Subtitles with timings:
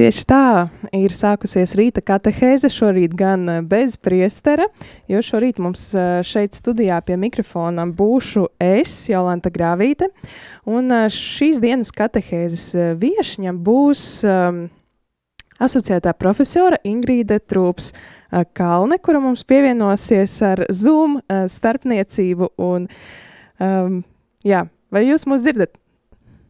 [0.00, 0.44] Tieši tā
[0.96, 4.64] ir sākusies rīta katehēze, šorīt gan eh, bez priestera,
[5.12, 10.08] jo šorīt mums eh, šeit studijā pie mikrofona būšu es, Jolanta Grāvīte,
[10.64, 14.64] un eh, šīs dienas katehēzes viešņa būs um,
[15.60, 17.92] asociētā profesora Ingrīda Trūps
[18.56, 22.88] Kalne, kura mums pievienosies ar Zoom starpniecību, un
[23.60, 24.04] um,
[24.48, 25.76] jā, vai jūs mūs dzirdat?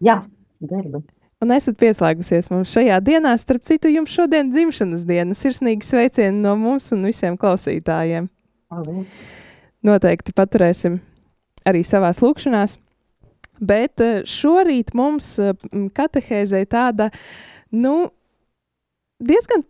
[0.06, 0.22] Jā,
[0.62, 1.02] dzirdu
[1.40, 3.32] un esat pieslēgusies mums šajā dienā.
[3.40, 5.36] Starp citu, jums šodien dzimšanas diena.
[5.36, 8.28] Sirsnīgi sveicieni no mums un visiem klausītājiem.
[8.70, 9.20] Paldies.
[9.86, 11.00] Noteikti paturēsim
[11.68, 12.76] arī savās lūkšanās.
[13.60, 15.52] Bet eh, šorīt mums eh,
[15.96, 17.10] katehēzē tāda,
[17.76, 18.08] nu,
[19.20, 19.64] diezgan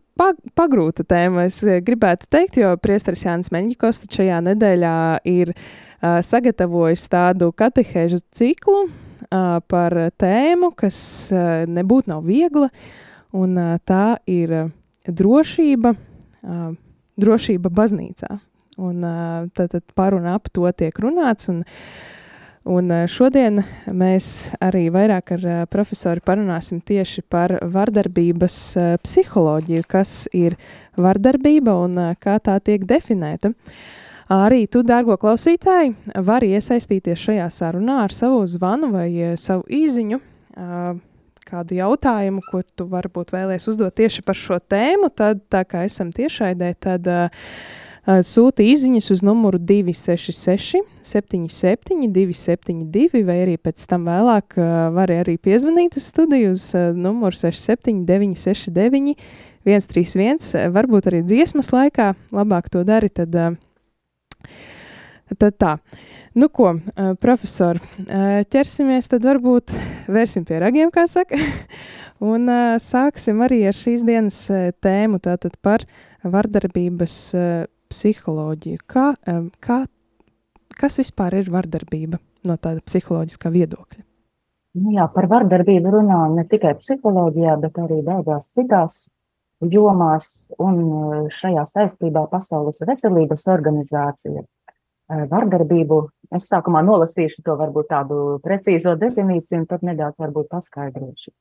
[0.59, 1.49] pagrūta tēma.
[1.51, 4.97] Es eh, gribētu teikt, jo priesteris Jānis Meņģikos šajā nedēļā
[5.31, 10.99] ir uh, sagatavojis tādu katehēžu ciklu, uh, par tēmu, kas
[11.33, 12.71] uh, nebūtu nav viegla,
[13.37, 14.73] un uh, tā ir
[15.07, 16.71] drošība, uh,
[17.21, 18.41] drošība baznīcā.
[18.81, 21.63] Un uh, tad, tad par un ap to tiek runāts, un,
[22.65, 29.87] un uh, šodien mēs arī vairāk ar uh, profesoru parunāsim tieši par vardarbības uh, psiholoģiju,
[29.87, 30.59] kas ir
[30.99, 33.55] vardarbība un uh, kā tā tiek definēta.
[33.55, 34.00] Uh,
[34.31, 40.21] Arī tu, dārgo klausītāji, vari iesaistīties šajā sarunā ar savu zvanu vai eh, savu īziņu,
[41.51, 46.11] kādu jautājumu, ko tu varbūt vēlēs uzdot tieši par šo tēmu, tad, tā kā esam
[46.15, 47.09] tiešraidē, tad
[48.27, 54.59] sūti īziņas uz numuru 266 77 272 vai arī pēc tam vēlāk
[54.97, 59.17] vari arī piezvanīt uz studiju uz numuru 67 969
[59.67, 63.59] 131, varbūt arī dziesmas laikā, labāk to dari, tad uh,
[65.39, 65.77] Tad tā.
[66.35, 66.73] Nu, ko,
[67.23, 67.79] profesor,
[68.51, 69.75] ķersimies tad varbūt
[70.11, 71.39] vērsim pie ragiem, kā saka,
[72.33, 72.51] un
[72.83, 74.39] sāksim arī ar šīs dienas
[74.83, 75.87] tēmu, tātad par
[76.23, 77.17] vardarbības
[77.91, 78.83] psiholoģiju.
[78.91, 79.09] Kā,
[79.63, 79.81] kā,
[80.79, 84.05] kas vispār ir vardarbība no tāda psiholoģiskā viedokļa?
[84.81, 89.01] Nu jā, par vardarbību runā ne tikai psiholoģijā, bet arī daudzās citās
[89.61, 94.47] jomās, un šajā saistībā Pasaules veselības organizācija
[95.11, 96.05] Eh, vardarbību.
[96.37, 101.33] Es sākumā nolasīšu to varbūt tādu precīzo definīciju un tad nedaudz varbūt paskaidrošu.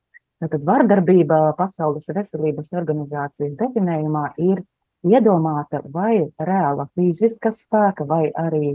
[0.42, 4.64] Tātad vardarbība Pasaules veselības organizācijas definējumā ir
[5.06, 8.72] iedomāta vai reāla fiziska spēka vai arī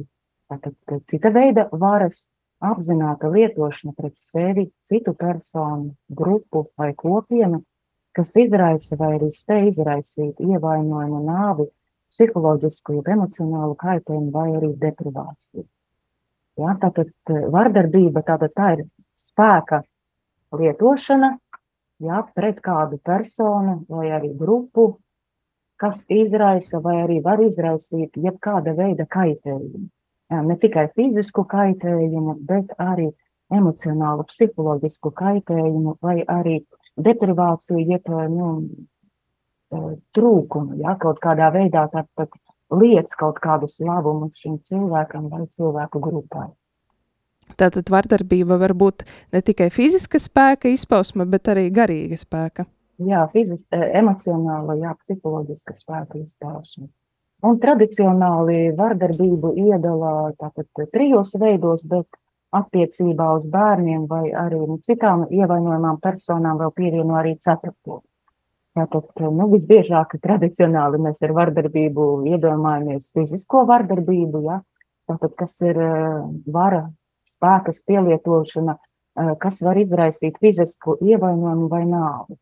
[0.48, 0.78] tātad,
[1.12, 2.30] cita veida varas
[2.64, 7.66] apzināta lietošana pret sevi, citu personu, grupu vai kopienu,
[8.16, 11.68] kas izraisa vai arī spēj izraisīt ievainojumu nāvi
[12.14, 15.66] psiholoģisku, jeb emocionālu kaitējumu vai arī deprivāciju.
[16.62, 18.86] Ja, tātad eh, vardarbība tātad tā ir
[19.20, 19.82] spēka
[20.56, 21.34] lietošana
[22.06, 24.94] ja, pret kādu personu vai arī grupu,
[25.76, 29.90] kas izraisa vai arī var izraisīt jebkāda veida kaitējumu.
[30.32, 33.12] Ja, ne tikai fizisku kaitējumu, bet arī
[33.54, 36.62] emocionālu, psiholoģisku kaitējumu vai arī
[36.98, 38.50] deprivāciju, jeb nu,
[40.16, 42.36] trūkumu, ja kaut kādā veidā tāpat
[42.74, 46.50] liec kaut kādus labumus šim cilvēkam vai cilvēku grupai.
[47.60, 49.04] Tātad vardarbība var būt
[49.34, 52.66] ne tikai fiziska spēka izpausme, bet arī garīga spēka.
[53.06, 56.88] Jā, fiziska, emocionāla, jā, psiholoģiska spēka izpausme.
[57.46, 62.08] Un tradicionāli vardarbību iedala tātad trijos veidos, bet
[62.54, 68.04] attiecībā uz bērniem vai arī nu, citām ievainojumām personām vēl pievieno arī ceturto.
[68.76, 74.60] Tātad, nu, visbiežāk tradicionāli mēs ar vardarbību iedomājamies fizisko vardarbību, ja?
[75.08, 75.80] Tātad, kas ir
[76.52, 76.82] vara,
[77.30, 78.76] spēkas pielietošana,
[79.40, 82.36] kas var izraisīt fizisku ievainojumu vai nāvi.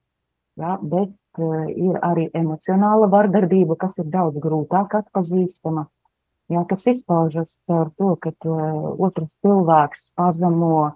[0.57, 0.77] Ja?
[0.81, 1.13] Bet
[1.73, 5.85] ir arī emocionāla vardarbība, kas ir daudz grūtāk atpazīstama,
[6.51, 6.63] ja?
[6.69, 8.33] kas izpaužas caur to, ka
[9.07, 10.93] otrs cilvēks pazemo,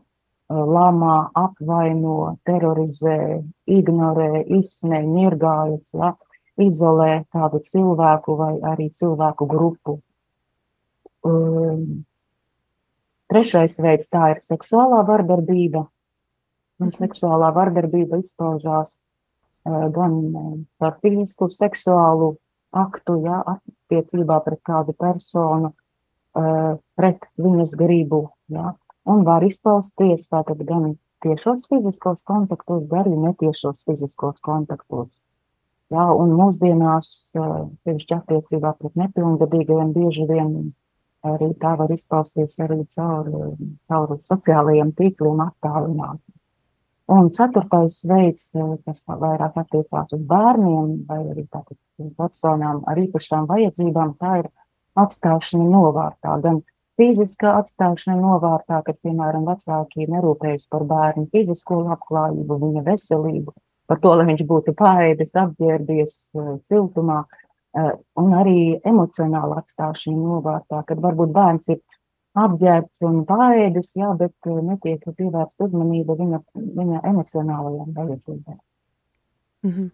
[0.48, 6.14] lamā, apvaino, terorizē, ignorē, izsmē, ņirgājas, ja,
[6.64, 9.98] izolē kādu cilvēku vai arī cilvēku grupu.
[11.28, 12.06] Um,
[13.28, 15.84] trešais veids tā ir seksuālā vardarbība.
[16.80, 18.96] Un seksuālā vardarbība izpaužās
[19.68, 20.14] gan
[20.80, 22.36] par fizisku seksuālu
[22.72, 23.42] aktu, ja,
[23.88, 25.72] attiecībā pret kādu personu,
[26.38, 28.74] uh, pret viņas gribu, ja,
[29.08, 35.24] un var izpausties tātad gan tiešos fiziskos kontaktos, gan arī netiešos fiziskos kontaktos.
[35.88, 40.52] Jā, un mūsdienās, sevišķi attiecībā pret nepilngadīgajiem, bieži vien
[41.28, 43.30] arī tā var izpausties arī caur,
[43.88, 46.20] caur sociālajiem tīkliem attālināt.
[47.08, 48.50] Un ceturtais veids,
[48.84, 51.46] kas vairāk attiecās uz bērniem vai arī
[52.18, 54.50] personām ar īpašām vajadzībām, tā ir
[55.00, 56.36] atstāšana novārtā.
[56.44, 56.60] Gan
[57.00, 63.56] fiziskā atstāšana novārtā, kad, piemēram, vecāki nerūpējas par bērnu fizisko labklājību, viņa veselību,
[63.88, 66.22] par to, lai viņš būtu pāēdis, apģērbies
[66.68, 67.22] siltumā,
[68.20, 71.80] un arī emocionāla atstāšana novārtā, kad varbūt bērns ir
[72.46, 76.42] apģērbts un pāēdis, jā, bet netiek pievērsta uzmanība viņa,
[76.80, 78.58] viņa emocionālajām vajadzībām.
[79.66, 79.90] Mm -hmm.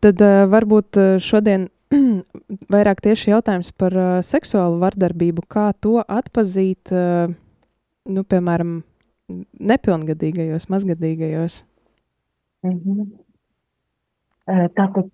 [0.00, 1.68] Tad uh, varbūt šodien
[2.74, 7.32] vairāk tieši jautājums par uh, seksuālu vardarbību, kā to atpazīt, uh,
[8.08, 8.82] nu, piemēram,
[9.60, 11.64] nepilngadīgajos, mazgadīgajos.
[12.62, 13.08] Mm -hmm.
[14.48, 15.10] Tātad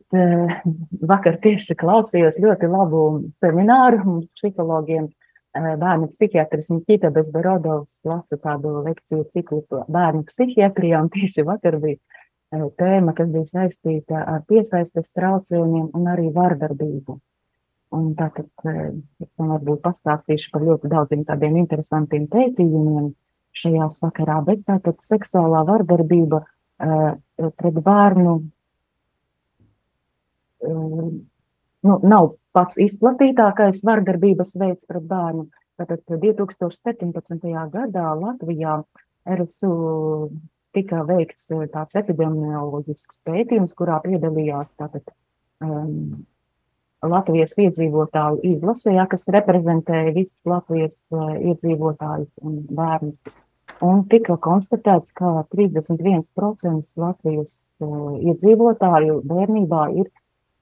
[1.11, 3.01] vakar tieši klausījos ļoti labu
[3.35, 5.09] semināru mums psihologiem.
[5.55, 12.01] Bērnu psihiatris Nikita Bezborodovs lasa tādu lekciju ciklu bērnu psihiatrijā, un tieši vakar bija
[12.79, 17.19] tēma, kas bija saistīta ar piesaistes traucējumiem un arī vardarbību.
[17.95, 23.13] Un tātad, es varbūt pastāstīšu par ļoti daudziem tādiem interesantiem pētījumiem
[23.55, 26.43] šajā sakarā, bet tātad seksuālā vardarbība
[27.55, 28.35] pret bērnu
[31.85, 35.49] nu, nav pats izplatītākais vardarbības veids pret bērnu.
[35.81, 37.49] Tātad 2017.
[37.73, 38.77] gadā Latvijā
[39.27, 39.73] RSU
[40.75, 45.11] tika veikts tāds epidemioloģisks pētījums, kurā piedalījās tātad,
[45.63, 46.25] um,
[47.05, 53.35] Latvijas iedzīvotāju izlasē, kas reprezentēja visus Latvijas uh, iedzīvotājus un bērnus
[53.85, 60.11] un tika konstatēts, ka 31% Latvijas uh, iedzīvotāju bērnībā ir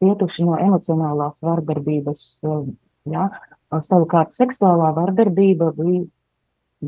[0.03, 2.25] cietuši no emocionālās vardarbības.
[2.47, 2.67] Uh,
[3.13, 3.29] ja?
[3.73, 6.03] Savukārt seksuālā vardarbība bija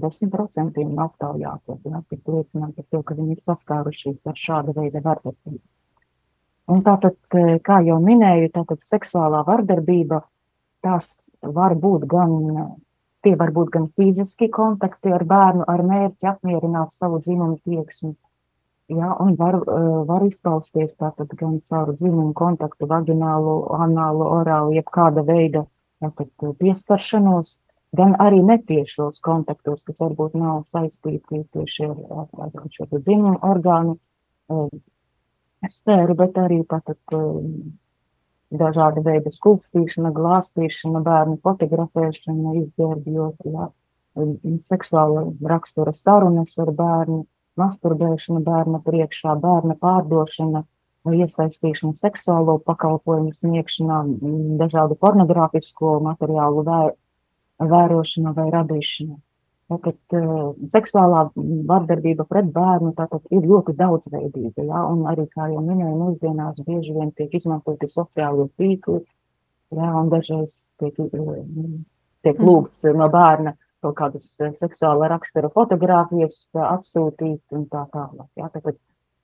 [0.03, 2.03] 10% aptaujāto, ja?
[2.11, 5.63] tik liecina par to, ka viņi ir saskārušies ar šāda veida vardarbību.
[6.75, 7.17] Un tātad,
[7.65, 10.23] kā jau minēju, tātad seksuālā vardarbība,
[10.85, 11.09] tās
[11.45, 12.35] var būt gan
[13.25, 18.11] Tie var būt gan fiziski kontakti ar bērnu ar mērķi apmierināt savu dzimumu tieksmi,
[18.89, 24.91] ja, un var, uh, var izpausties tātad gan caur dzimumu kontaktu, vaginālu, anālu, orālu, jeb
[24.95, 25.65] kāda veida
[26.05, 27.59] tātad, pieskaršanos,
[27.97, 33.97] gan arī netiešos kontaktos, kas varbūt nav saistīti tieši ar, ar, ar šo dzimumu orgānu
[33.97, 34.69] uh,
[35.71, 37.01] sfēru, bet arī tātad
[38.55, 43.69] dažāda veida skulpstīšana, glāstīšana, bērnu fotografēšana, izģērbjot, jā,
[44.69, 47.25] seksuāla rakstura sarunas ar bērnu,
[47.61, 50.65] masturbēšana bērna priekšā, bērna pārdošana,
[51.13, 54.01] iesaistīšana seksuālo pakalpojumu sniegšanā,
[54.61, 56.65] dažādu pornogrāfisko materiālu
[57.61, 59.19] vērošana vai radīšana.
[59.75, 60.17] Tātad
[60.73, 61.23] seksuālā
[61.69, 64.83] vardarbība pret bērnu tātad ir ļoti daudzveidīga, ja?
[64.93, 69.01] un arī, kā jau minēju, mūsdienās bieži vien tiek izmantoti sociālie tīkli,
[69.73, 69.89] ja?
[70.03, 72.45] un dažreiz tiek, tiek mm.
[72.45, 73.55] lūgts no bērna
[73.85, 78.29] kaut kādas seksuāla rakstura fotogrāfijas atsūtīt un tā tālāk.
[78.41, 78.51] Ja?
[78.53, 78.81] Tātad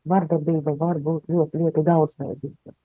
[0.09, 2.77] vardarbība var būt ļoti, ļoti daudzveidīga.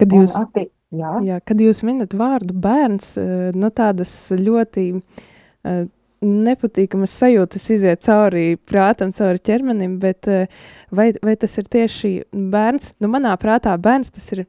[0.00, 1.16] Kad jūs, un, atti, jā?
[1.26, 3.14] Jā, kad jūs minat vārdu bērns,
[3.54, 5.84] no tādas ļoti uh,
[6.22, 10.46] nepatīkamas sajūtas iziet cauri prātam, cauri ķermenim, bet eh,
[10.94, 12.94] vai, vai tas ir tieši bērns?
[13.02, 14.44] Nu, manā prātā bērns tas ir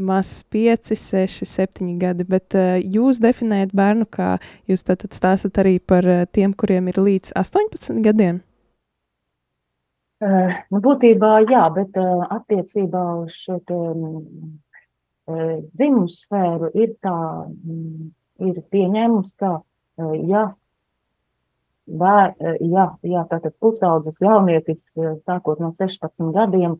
[0.00, 4.36] mazs 5, 6, 7 gadi, bet uh, jūs definējat bērnu kā
[4.70, 8.40] jūs tātad stāstat arī par uh, tiem, kuriem ir līdz 18 gadiem?
[10.22, 17.18] Uh, nu, būtībā jā, bet uh, attiecībā uz šo te, uh, dzimumu sfēru ir tā,
[17.50, 20.52] um, ir pieņēmums, ka, uh, ja
[21.86, 26.78] bēr, e, jā, jā, tātad pusaudzes jaunietis e, sākot no 16 gadiem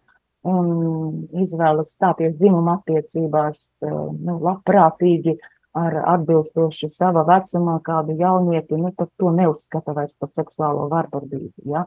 [0.48, 3.90] un izvēlas stāties dzimuma attiecībās, e,
[4.26, 5.36] nu, labprātīgi
[5.78, 11.86] ar atbilstoši sava vecumā kādu jaunieti, nu, tad to neuzskata vairs par seksuālo vardarbību, ja.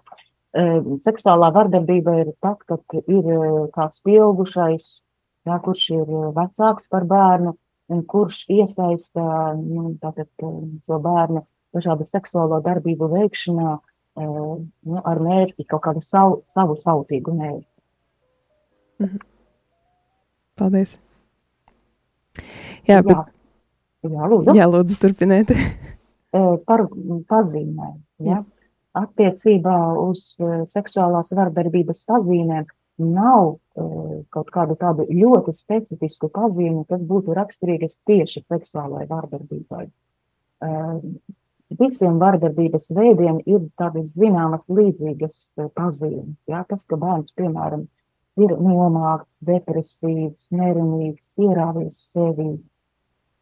[1.03, 2.81] Seksuālā vardarbība ir tad, kad
[3.11, 3.25] ir
[3.75, 4.87] kāds pieaugušais,
[5.45, 7.51] jā, kurš ir vecāks par bērnu
[7.91, 9.25] un kurš iesaista,
[9.59, 10.31] nu, tātad
[10.87, 11.43] šo bērnu
[11.75, 13.75] dažādu seksuālo darbību veikšanā
[14.15, 17.74] nu, ar mērķi, kaut kādu savu, savu sautīgu mērķi.
[19.01, 19.21] Mhm.
[20.55, 20.97] Paldies.
[22.87, 23.15] Jā, bet...
[24.05, 24.55] jā, jā, lūdzu.
[24.55, 25.51] Jā, lūdzu, turpiniet.
[26.67, 26.85] Par
[27.31, 27.97] pazīmēm.
[28.23, 28.43] Ja?
[28.95, 30.25] attiecībā uz
[30.71, 32.67] seksuālās vardarbības pazīmēm
[33.11, 33.55] nav
[34.31, 39.89] kaut kādu tādu ļoti specifisku pazīmi, kas būtu raksturīgas tieši seksuālai vardarbībai.
[41.75, 45.41] Visiem vardarbības veidiem ir tādas zināmas līdzīgas
[45.75, 46.39] pazīmes.
[46.47, 47.87] Jā, tas, ka bērns, piemēram,
[48.39, 52.55] ir nomākts, depresīvs, nerimīgs, ierāvies sevī.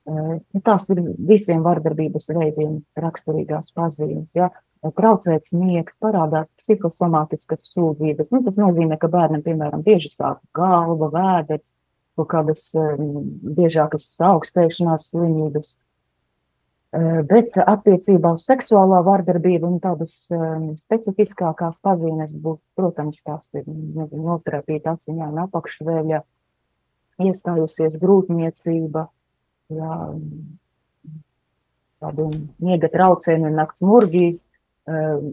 [0.04, 4.36] Nu, tās ir visiem vardarbības veidiem raksturīgās pazīmes.
[4.36, 4.50] Ja?
[4.84, 8.28] Traucēts miegs, parādās psihosomātiskas sūdzības.
[8.34, 11.64] Nu, tas nozīmē, ka bērnam, piemēram, bieži sāk galva, vēders,
[12.20, 13.24] kaut kādas um,
[13.56, 15.78] biežākas augstēšanās slimības.
[16.94, 23.66] Eh, bet attiecībā uz seksuālā vardarbību un tādas um, specifiskākās pazīmes būs, protams, tās ir
[23.66, 26.20] notrāpīta asiņā un apakšveļa,
[27.26, 29.08] iestājusies grūtniecība,
[29.74, 29.98] jā,
[32.04, 32.28] tādu
[32.62, 34.28] miega traucējumu un nakts murgi.
[34.86, 35.32] Um,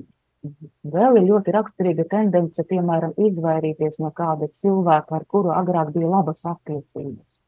[0.97, 6.49] vēl ir ļoti raksturīga tendence, piemēram, izvairīties no kāda cilvēka, ar kuru agrāk bija labas
[6.49, 7.40] attiecības.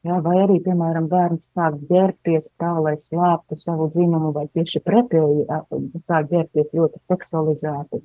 [0.00, 5.44] Jā, vai arī, piemēram, bērns sāk ģērbties tā, lai slēptu savu dzimumu, vai tieši pretēji
[6.06, 8.00] sāk ģērbties ļoti seksualizēti.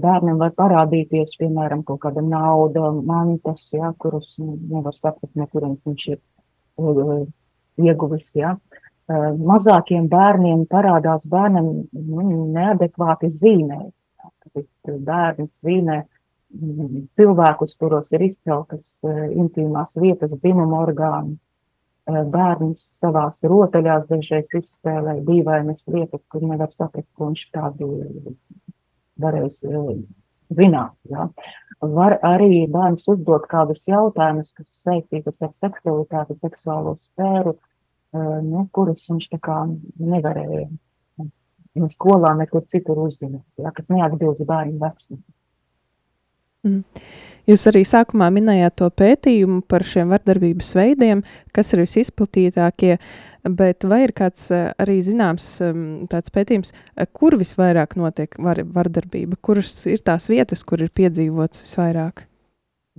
[0.00, 6.08] Bērnam var parādīties, piemēram, kaut kāda nauda, mantas, jā, kuras nevar saprast, no kurienes viņš
[6.14, 6.20] ir
[7.84, 8.32] ieguvis.
[8.36, 8.54] Jā.
[9.10, 13.90] Mazākiem bērniem parādās bērnam nu, neadekvāti zīmēji.
[14.88, 16.00] Bērns zīmē
[16.50, 21.36] cilvēkus, kuros ir izceltas eh, intīmās vietas, dzimuma orgāni.
[22.10, 27.90] Eh, bērns savās rotaļās dažreiz izspēlē dīvainas lietas, kur nevar saprast, ko viņš tādu
[29.20, 29.96] varēs eh,
[30.58, 30.96] zināt.
[31.12, 31.30] Ja?
[31.80, 37.56] Var arī bērns uzdot kādus jautājumus, kas saistītas ar seksualitāti, seksuālo sfēru,
[38.12, 39.62] nu, kurus viņš tā kā
[39.96, 40.66] nevarēja
[41.78, 43.70] no skolā nekur citur uzzināt, ja?
[43.72, 45.22] kas neatbilst bērnu vecumam.
[46.66, 46.84] Mm.
[47.48, 51.22] Jūs arī sākumā minējāt to pētījumu par šiem vardarbības veidiem,
[51.56, 52.98] kas ir visizplatītākie,
[53.56, 58.60] bet vai ir kāds eh, arī zināms mm, tāds pētījums, eh, kur visvairāk notiek var,
[58.76, 62.26] vardarbība, kuras ir tās vietas, kur ir piedzīvots visvairāk?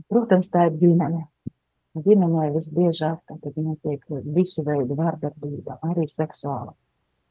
[0.10, 1.28] Protams, tā ir ģimene.
[2.02, 4.04] Ģimenē visbiežāk tad notiek
[4.36, 6.74] visu veidu vardarbība, arī seksuāla.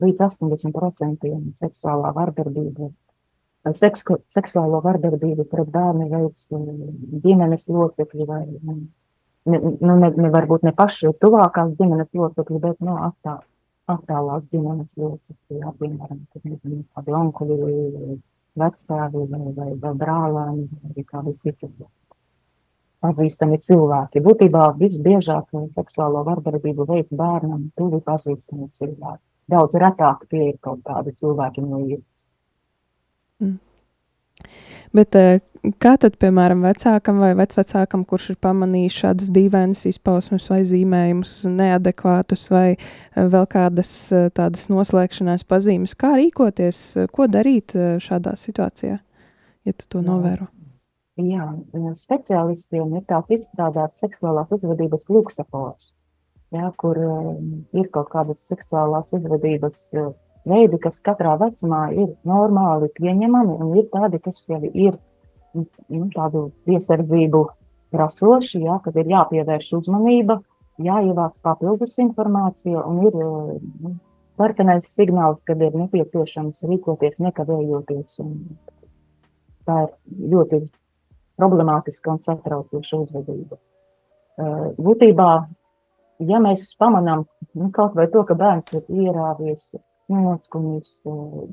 [0.01, 2.93] Līdz 80% seksuālā vardarbība
[3.77, 6.49] seksu, seksuālo vardarbību pret bērnu veids
[7.25, 12.97] ģimenes locekļi vai ne, nu, ne, ne varbūt ne paši tuvākās ģimenes locekļi, bet no
[13.11, 13.39] attā,
[13.91, 18.19] attālās ģimenes locekļi, jā, piemēram, kādi onkuļi,
[18.61, 21.71] vecstāvi vai, vai, vai brālēni, vai kādi citi
[23.01, 24.21] pazīstami cilvēki.
[24.25, 29.23] Būtībā visbiežāk seksuālo vardarbību veids bērnam tuvi pazīstami cilvēki.
[29.51, 32.05] Daudz retāk tie ir kaut kādi cilvēki no īres.
[33.41, 33.59] Mm.
[34.97, 35.39] Bet eh,
[35.83, 42.49] kā tad, piemēram, vecākam vai vecvecākam, kurš ir pamanījis šādas dīvainas izpausmes vai zīmējumus, neadekvātus
[42.51, 42.81] vai eh,
[43.21, 46.83] vēl kādas eh, tādas noslēgšanās pazīmes, kā rīkoties,
[47.15, 50.09] ko darīt šādā situācijā, ja tu to Jā.
[50.09, 50.51] novēro?
[51.21, 51.47] Jā,
[52.01, 55.91] speciālistiem ir tāds izstrādāts seksuālās uzvedības luksafors,
[56.55, 56.97] jā, kur
[57.77, 60.15] ir kaut kādas seksuālās uzvedības uh,
[60.49, 64.99] veidi, kas katrā vecumā ir normāli pieņemami, un ir tādi, kas jau ir
[65.55, 67.43] nu, tādu piesardzību
[67.91, 70.39] prasoši, jā, kad ir jāpievērš uzmanība,
[70.81, 73.95] jāievāc papildus informācija un ir nu,
[74.41, 78.21] sarkanais signāls, kad ir nepieciešams rīkoties nekavējoties.
[79.69, 79.91] Tā ir
[80.33, 80.63] ļoti
[81.41, 83.59] problemātiska un satraucoša uzvedība.
[84.81, 85.31] Būtībā,
[86.31, 89.75] ja mēs pamanām nu, kaut vai to, ka bērns ir ierāvies
[90.11, 91.01] noskumis,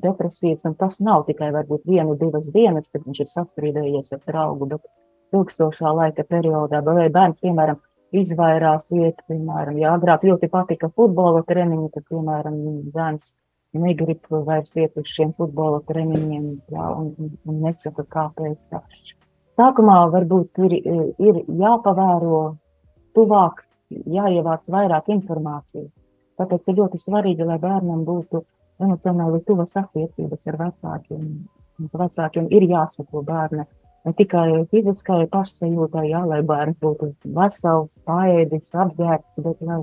[0.02, 4.68] depresijas, un tas nav tikai varbūt vienu, divas dienas, kad viņš ir sastrīdējies ar draugu,
[4.72, 7.80] bet ilgstošā laika periodā, vai bērns, piemēram,
[8.18, 12.56] izvairās iet, piemēram, ja agrāk ļoti patika futbola treniņi, tad, piemēram,
[12.94, 13.34] bērns
[13.76, 18.70] negrib vairs iet uz šiem futbola treniņiem, jā, un, un nesaka, kāpēc.
[18.72, 18.82] Tā.
[19.58, 20.76] Sākumā varbūt ir,
[21.20, 22.42] ir jāpavēro
[23.18, 25.92] tuvāk, jāievāc vairāk informācijas
[26.38, 28.44] Tāpēc ir ļoti svarīgi, lai bērnam būtu
[28.84, 31.26] emocionāli tuvas attiecības ar vecākiem.
[31.94, 33.66] Vecākiem ir jāsako bērna
[34.06, 39.82] ne tikai fiziskai pašsajūtai, jā, lai bērns būtu vesels, paēdis, apģērbts, bet, lai,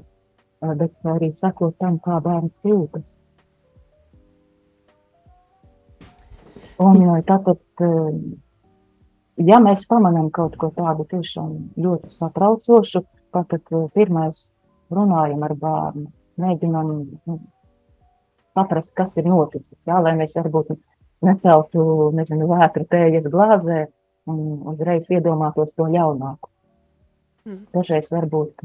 [0.80, 3.20] bet arī sakot tam, kā bērns jūtas.
[6.82, 7.62] Un tātad,
[9.52, 14.50] ja mēs pamanām kaut ko tādu tiešām ļoti satraucošu, tad pirmais
[14.92, 16.92] runājam ar bērnu mēģinām
[17.30, 17.38] nu,
[18.56, 19.78] saprast, kas ir noticis.
[19.88, 20.74] Jā, lai mēs varbūt
[21.26, 23.86] neceltu, nezinu, vētru tējas glāzē
[24.32, 24.42] un
[24.74, 26.52] uzreiz iedomātos to ļaunāku.
[27.46, 27.62] Mm.
[27.76, 28.64] Dažreiz varbūt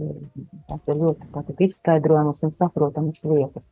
[0.71, 3.67] tas ir ļoti izskaidrojamas un saprotamas lietas.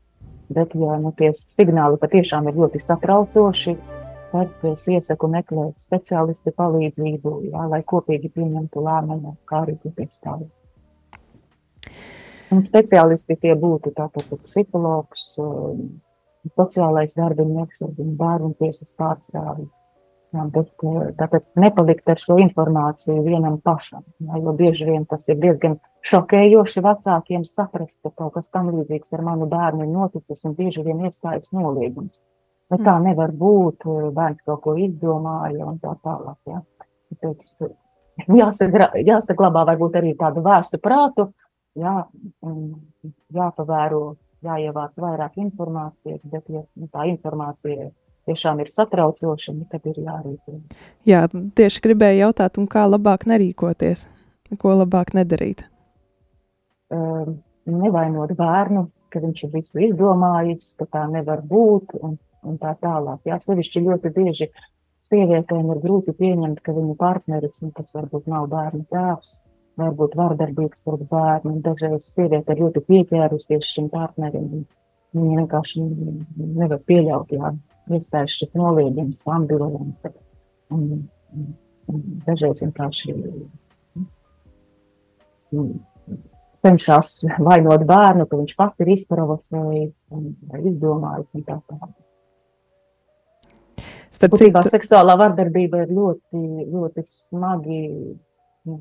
[0.52, 3.74] Bet, ja nu, tie signāli patiešām ir ļoti satraucoši,
[4.32, 10.52] tad es iesaku meklēt speciālistu palīdzību, jā, lai kopīgi pieņemtu lēmumu, kā arī piestāvēt.
[12.54, 15.82] Un speciālisti tie būtu tātad psihologs, um,
[16.56, 19.68] sociālais darbinieks, bērnu tiesas pārstāvis.
[20.36, 20.68] Jā, bet
[21.16, 26.82] tātad nepalikt ar šo informāciju vienam pašam, jā, jo bieži vien tas ir diezgan šokējoši
[26.84, 31.00] vecākiem saprast, ka kaut kas tam līdzīgs ar manu bērnu ir noticis un bieži vien
[31.08, 32.20] iestājas noliegums.
[32.68, 33.08] Bet tā mm.
[33.08, 36.36] nevar būt, bērns kaut ko izdomāja un tā tālāk.
[36.52, 36.60] Jā.
[37.08, 37.48] Tāpēc
[38.36, 41.30] jāsagra, jāsaglabā varbūt arī tādu vērsu prātu,
[41.78, 41.94] jā,
[43.34, 44.02] jāpavēro,
[44.44, 47.88] jāievāc vairāk informācijas, bet ja nu, tā informācija
[48.28, 50.78] tiešām ir satraucoša, nu, tad ir jārīkojas.
[51.08, 51.24] Jā,
[51.58, 54.06] tieši gribēju jautāt, kā labāk nerīkoties,
[54.60, 55.64] ko labāk nedarīt?
[56.92, 62.74] Um, nevainot bērnu, ka viņš ir visu izdomājis, ka tā nevar būt un, un tā
[62.82, 63.22] tālāk.
[63.28, 64.50] Jā, sevišķi ļoti bieži
[65.04, 69.38] sievietēm ir grūti pieņemt, ka viņu partneris, un tas varbūt nav bērnu tēvs,
[69.78, 74.64] varbūt vardarbīgs pret bērnu, un dažreiz sieviete ir ļoti pieķērusies šim partnerim.
[75.16, 75.84] Viņa vienkārši
[76.58, 77.52] nevar pieļaut, jā,
[77.96, 80.12] iestājas šis noliegums, ambivalence.
[80.74, 80.82] Un,
[81.32, 81.46] un,
[81.88, 83.14] un dažreiz vienkārši
[86.64, 91.96] cenšas vainot bērnu, ka viņš pats ir izprovocējis un izdomājis un tā tālāk.
[94.18, 96.40] Starp citu, seksuālā vardarbība ir ļoti,
[96.72, 97.82] ļoti smagi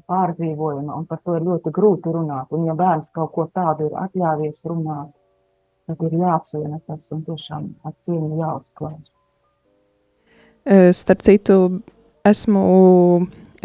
[0.10, 2.52] pārdzīvojama, un par to ir ļoti grūti runāt.
[2.56, 5.12] Un, ja bērns kaut ko tādu ir atļāvies runāt,
[5.88, 9.14] tad ir jāciena tas un tiešām ar cieņu jāuzklājas.
[10.98, 11.58] Starp citu,
[12.28, 12.62] esmu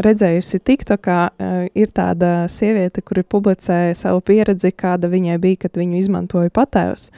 [0.02, 5.98] redzējusi TikTokā, uh, ir tāda sieviete, kura publicēja savu pieredzi, kāda viņai bija, kad viņu
[5.98, 7.10] izmantoja patēvs.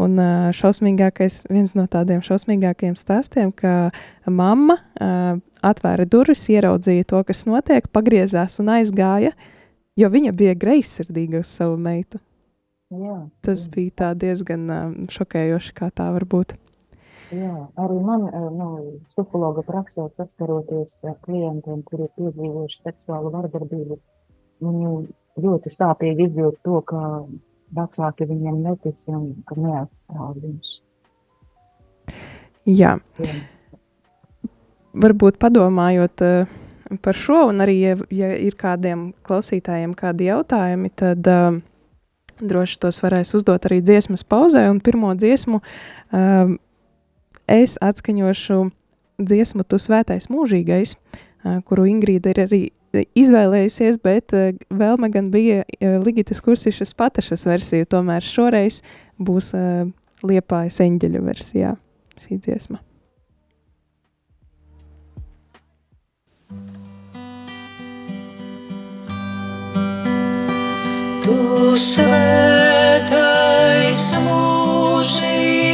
[0.00, 3.92] Un uh, šausmīgākais, viens no tādiem šausmīgākajiem stāstiem, ka
[4.24, 9.34] mamma uh, atvēra durvis, ieraudzīja to, kas notiek, pagriezās un aizgāja,
[10.00, 12.22] jo viņa bija greizsirdīga uz savu meitu.
[12.92, 13.72] Jā, Tas jā.
[13.76, 16.56] bija diezgan um, šokējoši, kā tā var būt.
[17.32, 18.26] Jā, arī man,
[18.58, 18.66] nu,
[19.12, 23.96] psihologa praksē saskaroties ar klientiem, kuri ir piedzīvojuši seksuālu vardarbību,
[24.66, 24.90] viņi
[25.40, 27.00] ļoti sāpīgi izjūt to, ka
[27.76, 30.72] vecāki viņiem netic un ka neatstāv viņus.
[32.68, 32.96] Jā.
[33.22, 33.36] Jā.
[35.02, 36.50] Varbūt padomājot uh,
[37.02, 41.56] par šo, un arī, ja, ja ir kādiem klausītājiem kādi jautājumi, tad uh,
[42.42, 46.54] droši tos varēs uzdot arī dziesmas pauzē, un pirmo dziesmu uh,
[47.48, 48.60] es atskaņošu
[49.22, 50.96] dziesmu Tu svētais mūžīgais,
[51.68, 54.32] kuru Ingrīda ir arī izvēlējusies, bet
[54.68, 55.64] vēlme gan bija
[56.04, 58.82] Ligitas Kursišas patašas versija, tomēr šoreiz
[59.22, 59.52] būs
[60.22, 61.74] Liepājas eņģeļu versijā
[62.22, 62.78] šī dziesma.
[71.22, 71.38] Tu
[71.78, 73.24] svētais
[74.26, 75.71] mūžīgais,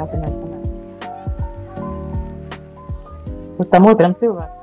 [0.00, 0.64] jā, ka mēs sanāk.
[3.60, 4.56] Uz tam otram cilvēkam.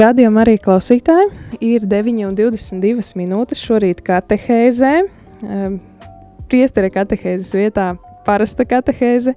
[0.00, 1.26] Radījumā arī klausītāji
[1.60, 4.92] ir 9,22 minūtes šorīt katehēzē.
[6.48, 7.90] Priestera katehēzes vietā
[8.26, 9.34] parasta katehēze,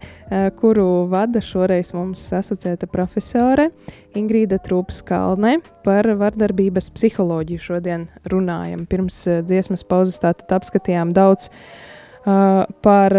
[0.59, 3.69] kuru vada šoreiz mums asociēta profesore
[4.17, 8.85] Ingrīda Trūps-Kalne par vardarbības psiholoģiju šodien runājam.
[8.89, 11.49] Pirms dziesmas pauzes tātad apskatījām daudz
[12.23, 13.17] par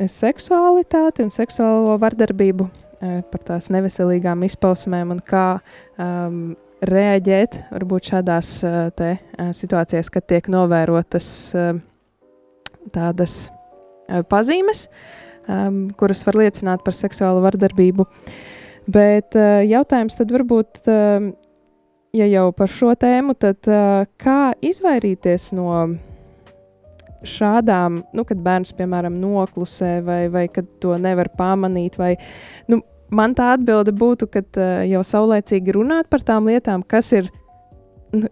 [0.00, 5.46] seksualitāti un seksuālo vardarbību, par tās neveselīgām izpausmēm un kā
[6.00, 6.42] um,
[6.80, 8.52] reaģēt varbūt šādās
[8.96, 9.14] te,
[9.56, 11.30] situācijās, kad tiek novērotas
[12.94, 13.50] tādas
[14.30, 14.86] pazīmes,
[15.48, 18.06] um, kuras var liecināt par seksuālu vardarbību.
[18.90, 21.30] Bet uh, jautājums tad varbūt, uh,
[22.16, 25.70] ja jau par šo tēmu, tad uh, kā izvairīties no
[27.26, 32.14] šādām, nu, kad bērns, piemēram, noklusē vai, vai kad to nevar pamanīt, vai,
[32.72, 32.80] nu,
[33.12, 37.28] man tā atbilde būtu, ka uh, jau saulēcīgi runāt par tām lietām, kas ir,
[38.16, 38.30] nu,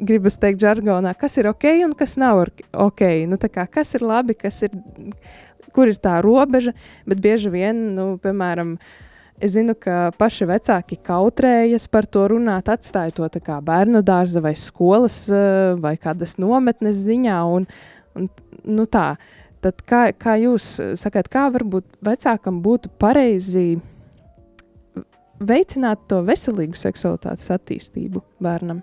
[0.00, 3.02] gribas teikt, žargonā, kas ir ok un kas nav ok.
[3.30, 4.76] Nu, kā, kas ir labi, kas ir,
[5.74, 6.74] kur ir tā robeža,
[7.08, 8.76] bet bieži vien, nu, piemēram,
[9.36, 14.54] Es zinu, ka paši vecāki kautrējas par to runāt, atstāja to kā bērnu dārza vai
[14.56, 17.36] skolas eh, vai kādas nometnes ziņā.
[17.44, 17.66] Un,
[18.16, 18.30] un,
[18.64, 19.18] nu tā,
[19.60, 23.66] tad kā, kā jūs sakat, kā varbūt vecākam būtu pareizi
[25.36, 28.80] veicināt to veselīgu seksualitātes attīstību bērnam?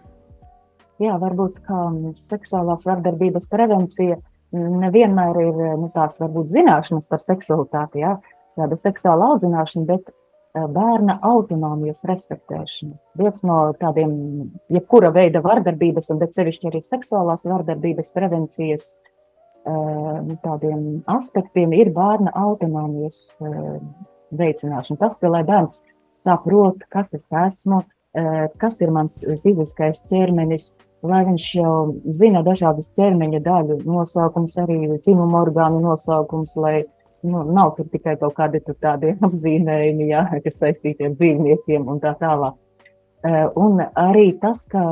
[1.03, 1.85] Jā, varbūt kā
[2.17, 4.17] seksuālās vardarbības prevencija
[4.53, 8.17] nevienmēr ir nu, tās varbūt zināšanas par seksualitāti, jā,
[8.59, 10.11] tāda seksuāla audzināšana, bet
[10.53, 12.93] bērna autonomijas respektēšana.
[13.17, 14.11] Viens no tādiem,
[14.73, 18.91] jebkura veida vardarbības, un bet sevišķi arī seksuālās vardarbības prevencijas
[20.43, 23.39] tādiem aspektiem ir bērna autonomijas
[24.37, 24.99] veicināšana.
[25.01, 25.79] Tas, ka lai bērns
[26.13, 27.81] saprot, kas es esmu,
[28.61, 31.75] kas ir mans fiziskais ķermenis, lai viņš jau
[32.15, 36.83] zina dažādus ķermeņa daļu nosaukums, arī dzimuma orgānu nosaukums, lai
[37.23, 42.59] nu, nav tikai kaut kādi tādi apzīmējumi, jā, kas saistīti ar dzīvniekiem un tā tālāk.
[43.23, 44.83] Eh, un arī tas, ka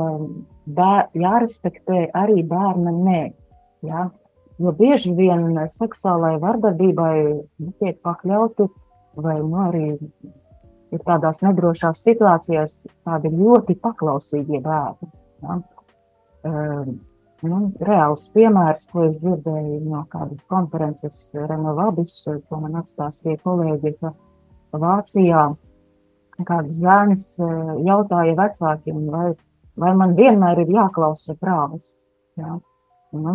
[0.64, 3.22] bēr, jārespektē arī bērna nē,
[3.84, 4.06] jā,
[4.62, 7.16] jo bieži vien seksuālai vardarbībai
[7.80, 8.68] tiek pakļauti
[9.20, 9.84] vai nu, arī
[10.92, 15.12] ir tādās nedrošās situācijās tādi ļoti paklausīgie bērni.
[15.44, 15.58] Ja?
[16.44, 24.14] Nu, reāls piemērs, ko es dzirdēju no kādas konferences Renovabis, ko man atstāstīja kolēģi, ka
[24.82, 25.46] Vācijā
[26.48, 27.26] kāds zēns
[27.86, 29.26] jautāja vecākiem, vai,
[29.78, 32.06] vai man vienmēr ir jāklausa prāvests.
[32.40, 32.56] Ja?
[33.12, 33.34] Nu,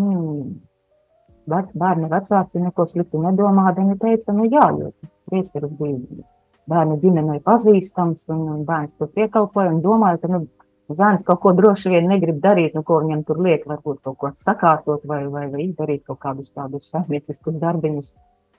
[1.47, 4.91] bērni vecāki neko sliktu nedomādami teica, nu jā, jo
[5.29, 6.25] priesteris bija
[6.67, 10.43] bērnu ģimenei pazīstams, un, bērns tur piekalpoja un domāja, ka nu,
[10.87, 14.29] Zēns kaut ko droši vien negrib darīt, nu, ko viņam tur liek, varbūt kaut ko
[14.39, 18.13] sakārtot vai, vai, vai izdarīt kaut kādus tādus saimnieciskus darbiņus.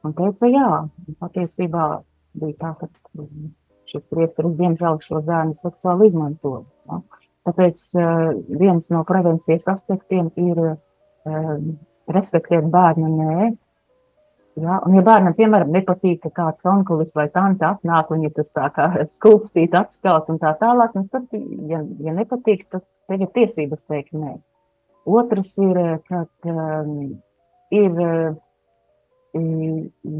[0.04, 0.68] Un teica, jā,
[1.22, 1.86] patiesībā
[2.38, 3.24] bija tā, ka
[3.88, 6.52] šis priesteris diemžēl šo zēnu seksuāli izmanto.
[6.90, 7.00] Ja?
[7.48, 8.28] Tāpēc uh,
[8.60, 11.56] viens no prevencijas aspektiem ir uh,
[12.12, 13.48] respektēt bērnu nē,
[14.58, 18.46] Ja, un, ja bērnam, piemēram, nepatīk, ka kāds onkulis vai tante atnāk, un ja tur
[18.56, 18.80] sāk
[19.12, 21.28] skulpstīt, atskalt un tā tālāk, nu tad,
[21.70, 24.34] ja, ja nepatīk, tad tev ir tiesības teikt nē.
[25.08, 26.96] Otrs ir, ka um,
[27.74, 28.02] ir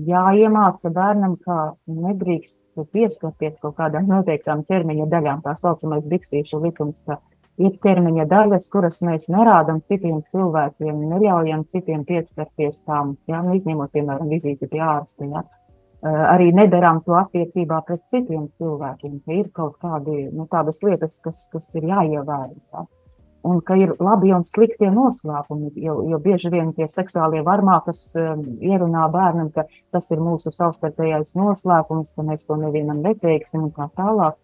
[0.08, 2.60] jāiemāca bērnam, ka nedrīkst
[2.92, 7.18] pieskarties kaut kādām noteiktām ķermeņa daļām, tā saucamais biksīšu likums, ka
[7.58, 13.92] ir ķermeņa daļas, kuras mēs nerādām citiem cilvēkiem, neļaujam citiem pieskarties tām, jā, nu, izņemot,
[13.94, 15.26] piemēram, vizīti pie ārsta.
[15.28, 15.44] Jā.
[16.30, 21.48] Arī nedarām to attiecībā pret citiem cilvēkiem, ka ir kaut kādi, nu, tādas lietas, kas,
[21.50, 22.54] kas ir jāievēro.
[22.54, 22.86] Jā.
[23.48, 28.00] Un ka ir labi un slikti noslēpumi, jo, jo bieži vien tie seksuālie varmā, kas
[28.18, 33.74] um, ierunā bērnam, ka tas ir mūsu savstarpējais noslēpums, ka mēs to nevienam neteiksim un
[33.76, 34.38] tā tālāk.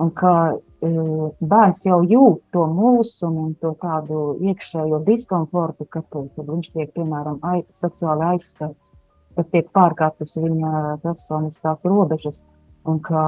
[0.00, 0.34] Un ka
[0.80, 7.40] bērns jau jūt to mūsumu un to tādu iekšējo diskomfortu, kad, kad viņš tiek, piemēram,
[7.44, 8.94] ai, seksuāli aizskarts,
[9.36, 12.44] kad tiek pārkāptas viņa personiskās robežas,
[12.88, 13.24] un ka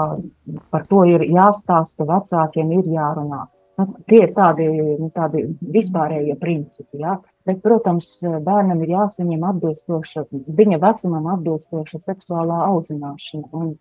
[0.73, 3.45] par to ir jāstāsta vecākiem, ir jārunā.
[3.81, 4.67] Nu, tie ir tādi,
[5.01, 7.19] nu, tādi vispārējie principi, jā.
[7.49, 8.09] Bet, protams,
[8.45, 10.27] bērnam ir jāsaņem atbilstoša,
[10.61, 13.49] viņa vecumam atbilstoša seksuālā audzināšana.
[13.57, 13.73] Un,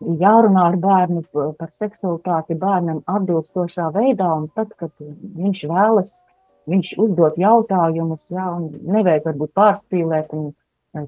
[0.00, 6.12] jārunā ar bērnu par seksualitāti bērnam atbilstošā veidā, un tad, kad viņš vēlas,
[6.70, 10.52] viņš uzdot jautājumus, jā, un nevajag varbūt pārspīlēt, un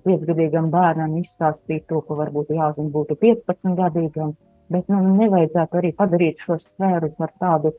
[0.05, 4.35] piecgadīgam bērnam izstāstīt to, ko varbūt jāzina būtu 15 gadīgam,
[4.71, 7.75] bet nu, nevajadzētu arī padarīt šo sfēru par tādu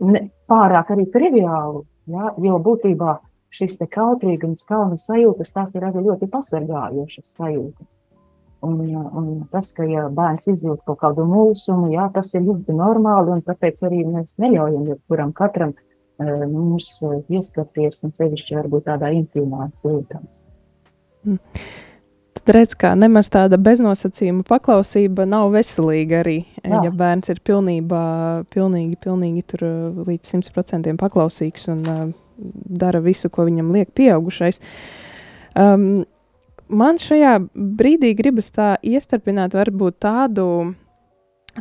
[0.00, 3.18] ne, pārāk arī triviālu, jā, jo būtībā
[3.50, 7.99] šis te kautrīgums, kauna sajūtas, tās ir arī ļoti pasargājošas sajūtas.
[8.66, 8.80] Un,
[9.16, 13.44] un tas, ka ja bērns izjūt kaut kādu mulsumu, jā, tas ir ļoti normāli, un
[13.46, 16.90] tāpēc arī mēs neļaujam jebkuram katram uh, mums
[17.28, 20.42] pieskarties, un sevišķi varbūt tādā intīmā ciltams.
[21.24, 21.40] Mm.
[22.40, 26.84] Tad redz, ka nemaz tāda beznosacījuma paklausība nav veselīga arī, Jā.
[26.86, 28.04] ja bērns ir pilnībā,
[28.52, 29.66] pilnīgi, pilnīgi tur
[30.06, 32.06] līdz 100% paklausīgs un uh,
[32.80, 34.60] dara visu, ko viņam liek pieaugušais.
[35.58, 36.04] Um,
[36.70, 40.46] man šajā brīdī gribas tā iestarpināt varbūt tādu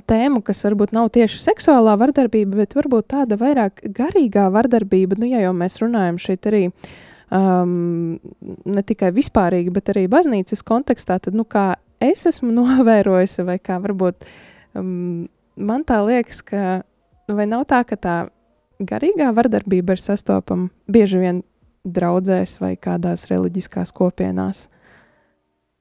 [0.09, 5.17] tēmu, kas varbūt nav tieši seksuālā vardarbība, bet varbūt tāda vairāk garīgā vardarbība.
[5.19, 8.19] Nu, ja jau mēs runājam šeit arī um,
[8.65, 13.79] ne tikai vispārīgi, bet arī baznīcas kontekstā, tad nu, kā es esmu novērojusi, vai kā
[13.81, 14.27] varbūt
[14.77, 15.27] um,
[15.59, 16.81] man tā liekas, ka
[17.27, 18.17] nu, vai nav tā, ka tā
[18.79, 21.41] garīgā vardarbība ir sastopama bieži vien
[21.89, 24.67] draudzēs vai kādās reliģiskās kopienās.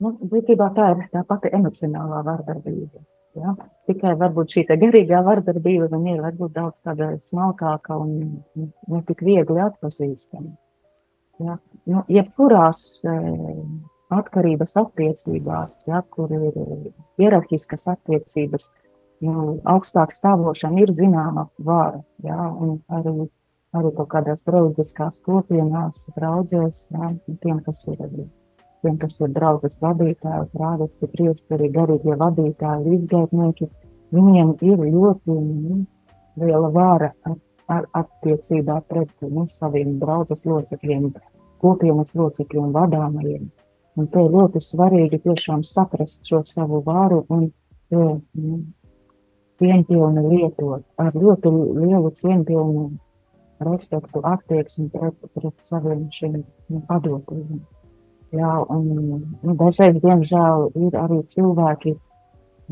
[0.03, 3.01] Nu, būtībā tā ir tā pati emocionālā vardarbība.
[3.39, 3.55] Ja?
[3.91, 8.15] Tikai varbūt šī garīgā vardarbība man ir varbūt daudz tāda smalkāka un
[8.55, 10.55] ne tik viegli atpazīstama.
[11.43, 11.59] Ja?
[11.91, 13.63] Nu, jebkurās eh,
[14.15, 16.57] atkarības attiecībās, ja, kur ir
[17.21, 18.71] hierarhiskas attiecības,
[19.27, 23.29] nu, augstāk stāvošana ir zināma vara, ja, un arī,
[23.77, 28.29] arī kaut kādās reliģiskās kopienās, draudzēs, ja, tiem, kas ir arī
[28.83, 33.69] tiem, kas ir draudzes vadītāji, prāvesti, priesteri, garīgie vadītāji, līdzgaitnieki,
[34.15, 35.79] viņiem ir ļoti nu,
[36.41, 37.37] liela vāra ar,
[37.69, 41.11] ar attiecībā pret nu, saviem draudzes locekļiem,
[41.63, 43.49] kopienas locekļiem, vadāmajiem.
[43.99, 47.49] Un te ir ļoti svarīgi tiešām saprast šo savu vāru un
[47.91, 48.05] to
[48.39, 48.61] nu,
[49.59, 52.85] cieņpilni lietot, ar ļoti lielu cieņpilnu
[53.67, 57.59] respektu attieksmi pret, pret saviem šiem nu, padotajiem.
[58.37, 61.95] Jā, un nu, dažreiz, diemžēl, ir arī cilvēki,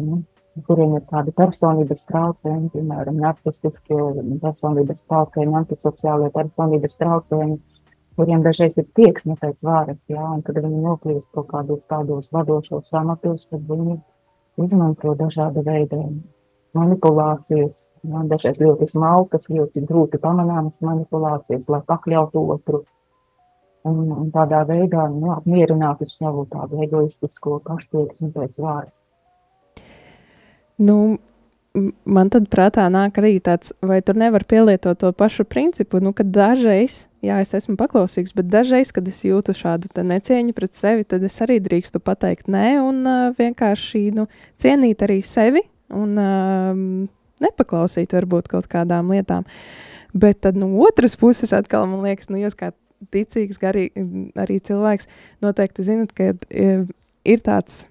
[0.04, 0.18] nu,
[0.66, 3.96] kuriem ir tādi personības traucējumi, piemēram, narcistiskie
[4.42, 7.56] personības traucējumi, antisociālie personības traucējumi,
[8.20, 12.92] kuriem dažreiz ir tieksme pēc varas, jā, un kad viņi nokļūst kaut kādos tādos vadošos
[13.00, 13.96] amatos, tad viņi
[14.64, 16.02] izmanto dažāda veida
[16.76, 22.84] manipulācijas, jā, dažreiz ļoti smalkas, ļoti grūti pamanāmas manipulācijas, lai pakļautu otru
[23.86, 28.92] un, un tādā veidā nu, apmierināt uz savu tādu egoistisko paštieksmi pēc vārda.
[30.76, 30.96] Nu,
[32.04, 36.24] man tad prātā nāk arī tāds, vai tur nevar pielietot to pašu principu, nu, ka
[36.24, 41.24] dažreiz, jā, es esmu paklausīgs, bet dažreiz, kad es jūtu šādu necieņu pret sevi, tad
[41.26, 44.28] es arī drīkstu pateikt nē un uh, vienkārši nu,
[44.60, 46.72] cienīt arī sevi un uh,
[47.44, 49.46] nepaklausīt varbūt kaut kādām lietām.
[50.16, 52.72] Bet tad no otras puses atkal man liekas, nu, jūs kā
[53.12, 53.88] ticīgs, garī,
[54.38, 55.10] arī cilvēks,
[55.44, 56.32] noteikti zinat, ka
[57.26, 57.84] ir tāds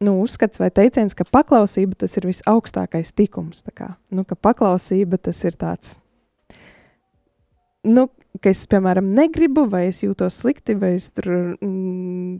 [0.00, 3.64] nu, uzskats vai teiciens, ka paklausība tas ir visaugstākais tikums.
[3.74, 5.96] Kā, nu, ka paklausība tas ir tāds,
[7.86, 8.08] nu,
[8.42, 12.38] ka es, piemēram, negribu, vai es jūtos slikti, vai es tur mm,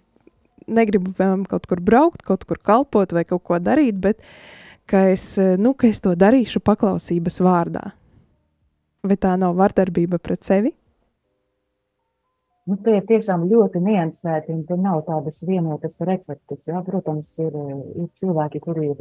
[0.79, 4.23] negribu, piemēram, kaut kur braukt, kaut kur kalpot vai kaut ko darīt, bet
[4.88, 7.90] ka es, nu, ka es to darīšu paklausības vārdā.
[9.09, 10.73] Vai tā nav vardarbība pret sevi?
[12.68, 16.66] Nu, tie ir tiešām ļoti niansēti, un tur nav tādas vienotas receptes.
[16.68, 16.83] Jā.
[16.85, 17.54] Protams, ir,
[17.96, 18.98] ir cilvēki, kuri ir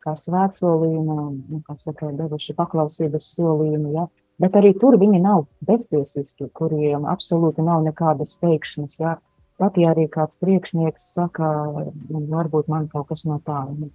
[0.00, 1.16] kā svētsolījumi,
[1.52, 4.06] nu, kā saka, devuši paklausības solījumi, jā.
[4.40, 8.96] bet arī tur viņi nav beztiesiski, kuriem absolūti nav nekādas teikšanas.
[9.02, 9.18] Jā.
[9.60, 11.50] Pat ja arī kāds priekšnieks saka,
[11.92, 13.90] nu, varbūt man kaut kas no tā, nu,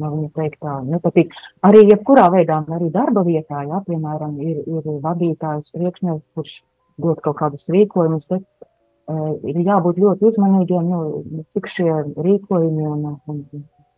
[0.00, 1.36] no viņa teiktā nepatīk.
[1.68, 6.56] Arī jebkurā veidā, arī darba vietā, jā, piemēram, ir, ir vadītājs priekšnieks, kurš
[7.00, 13.06] dot kaut kādus rīkojumus, bet uh, ir jābūt ļoti uzmanīgiem, nu, cik šie rīkojumi un,
[13.28, 13.42] un,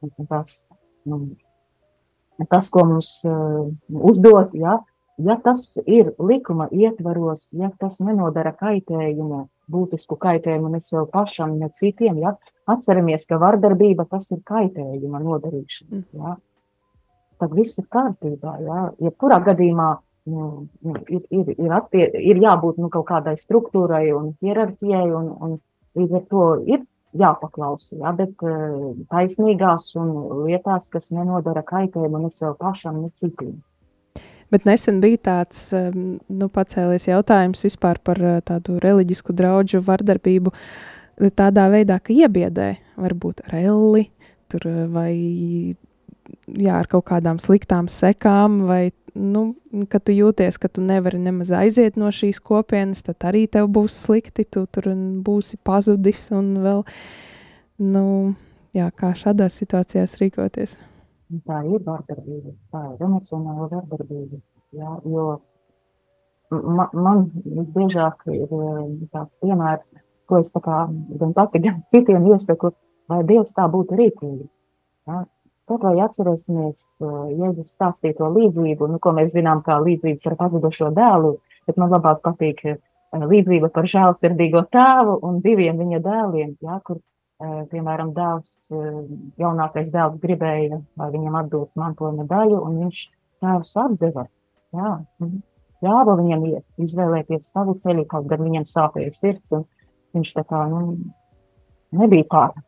[0.02, 0.62] un, tas,
[1.08, 1.20] nu,
[2.50, 3.68] tas, ko mums uh,
[4.11, 4.80] uzdot, ja,
[5.22, 11.70] ja tas ir likuma ietvaros, ja tas nenodara kaitējumu, būtisku kaitējumu ne sev pašam, ne
[11.74, 12.34] citiem, ja,
[12.68, 16.37] atceramies, ka vardarbība tas ir kaitējuma nodarīšana, ja,
[17.38, 19.92] tad viss ir kārtībā, ja, jebkurā gadījumā
[20.28, 20.50] nu,
[21.08, 25.56] ir, ir, ir, attie, ir jābūt nu, kaut kādai struktūrai un hierarhijai, un, un
[25.98, 26.84] līdz ar to ir
[27.18, 30.12] jāpaklausa, jā, bet uh, taisnīgās un
[30.46, 33.56] lietās, kas nenodara kaitējumu ne sev pašam, ne citiem.
[34.52, 40.54] Bet nesen bija tāds nu, pacēlies jautājums vispār par tādu reliģisku draugu vardarbību
[41.36, 44.06] tādā veidā, ka iebiedē varbūt relli
[44.48, 44.64] tur
[44.94, 45.12] vai
[46.46, 49.54] jā, ar kaut kādām sliktām sekām, vai nu,
[49.90, 53.96] ka tu jūties, ka tu nevari nemaz aiziet no šīs kopienas, tad arī tev būs
[54.06, 54.90] slikti, tu tur
[55.24, 56.84] būsi pazudis un vēl,
[57.82, 58.04] nu,
[58.76, 60.78] jā, kā šādās situācijās rīkoties.
[61.44, 64.40] Tā ir vardarbība, tā ir emocionāla vardarbība,
[64.76, 65.26] jā, jo
[66.50, 67.24] man, man
[67.74, 68.52] biežāk ir
[69.12, 69.92] tāds piemērs,
[70.28, 70.84] ko es tā kā
[71.20, 72.72] gan pati, gan citiem iesaku,
[73.08, 74.48] vai Dievs tā būtu rīkīgs.
[75.68, 81.35] Kaut vai atcerēsimies Jēzus stāstīto līdzību, nu, ko mēs zinām kā līdzību par pazudušo dēlu,
[81.68, 82.62] bet man labāk patīk
[83.12, 87.02] līdzība par žēlsirdīgo tēvu un diviem viņa dēliem, jā, kur,
[87.72, 88.70] piemēram, dēls,
[89.40, 93.02] jaunākais dēls gribēja, lai viņam atdot mantojuma daļu, un viņš
[93.44, 94.24] tēvs atdeva,
[94.76, 94.94] jā,
[95.85, 99.68] ļāva viņam iet, izvēlēties savu ceļu, kaut gan viņam sāpēja sirds, un
[100.16, 100.96] viņš tā kā, nu,
[101.92, 102.64] nebija pārāk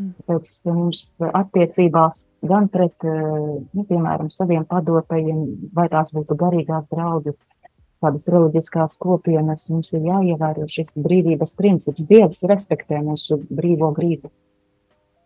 [0.00, 5.42] Tāpēc mums attiecībās gan pret, eh, nu, piemēram, saviem padotajiem,
[5.76, 7.36] vai tās būtu garīgās draudzes,
[8.02, 12.06] kādas reliģiskās kopienas, mums ir jāievēro šis brīvības princips.
[12.08, 14.32] Dievs respektē mūsu brīvo gribu.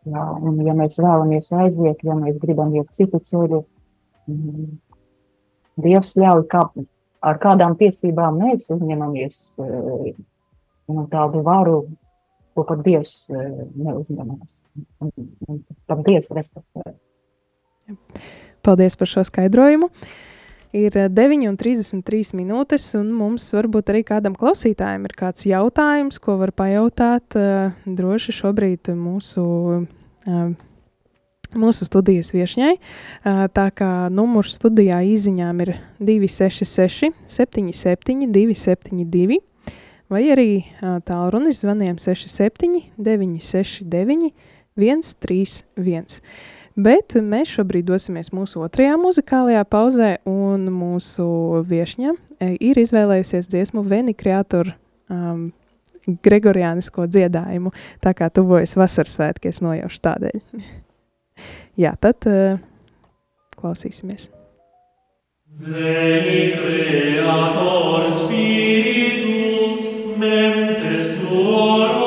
[0.07, 3.65] Jā, un ja mēs vēlamies aiziet, ja mēs gribam iet citu ceļu,
[4.29, 4.75] mm,
[5.77, 6.63] Dievs ļauj, kā,
[7.21, 10.15] ar kādām tiesībām mēs uzņemamies eh,
[10.89, 11.83] nu, tādu varu
[12.57, 14.61] ko pat Dievs eh, neuzņemās.
[15.87, 16.95] Pat Dievs respektē.
[18.67, 19.91] Paldies par šo skaidrojumu.
[20.77, 26.53] Ir 9,33 eh, minūtes, un mums varbūt arī kādam klausītājam ir kāds jautājums, ko var
[26.57, 29.45] pajautāt uh, droši šobrīd mūsu,
[31.55, 32.75] mūsu studijas viešņai.
[33.57, 39.41] Tā kā numurs studijā īziņām ir 266 77 272
[40.13, 40.51] vai arī
[41.09, 44.33] tālrunis zvaniem 67 969
[44.77, 46.21] 131.
[46.77, 51.25] Bet mēs šobrīd dosimies mūsu otrajā muzikālajā pauzē, un mūsu
[51.65, 52.13] viesņa
[52.61, 54.75] ir izvēlējusies dziesmu Veni Kreatoru
[55.09, 55.49] um,
[56.05, 57.73] Gregoriānisko dziedājumu,
[58.05, 60.37] tā kā tuvojas vasaras svētki, es nojaušu tādēļ.
[61.83, 62.61] Jā, tad uh,
[63.57, 64.29] klausīsimies.
[65.57, 69.16] Veni Creator Spiritus
[70.17, 72.06] mentes suoro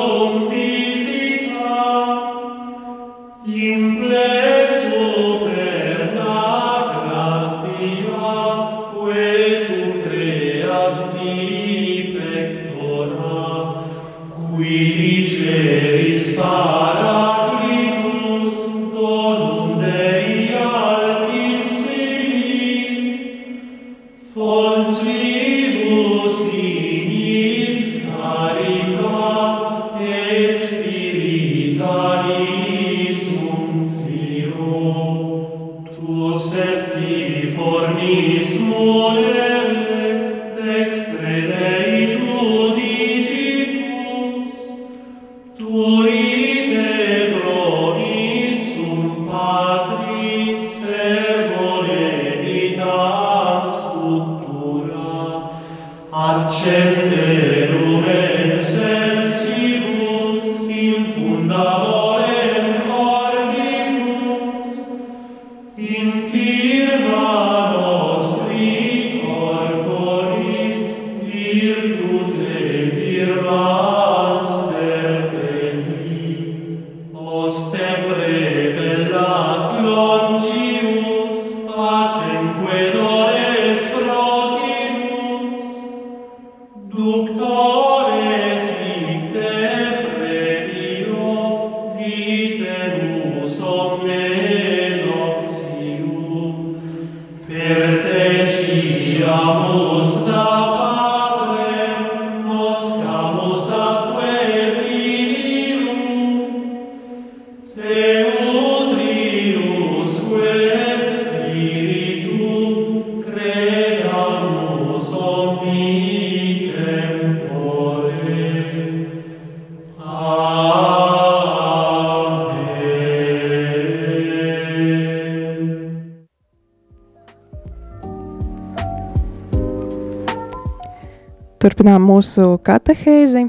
[131.90, 133.40] Turpinām mūsu katehēzi.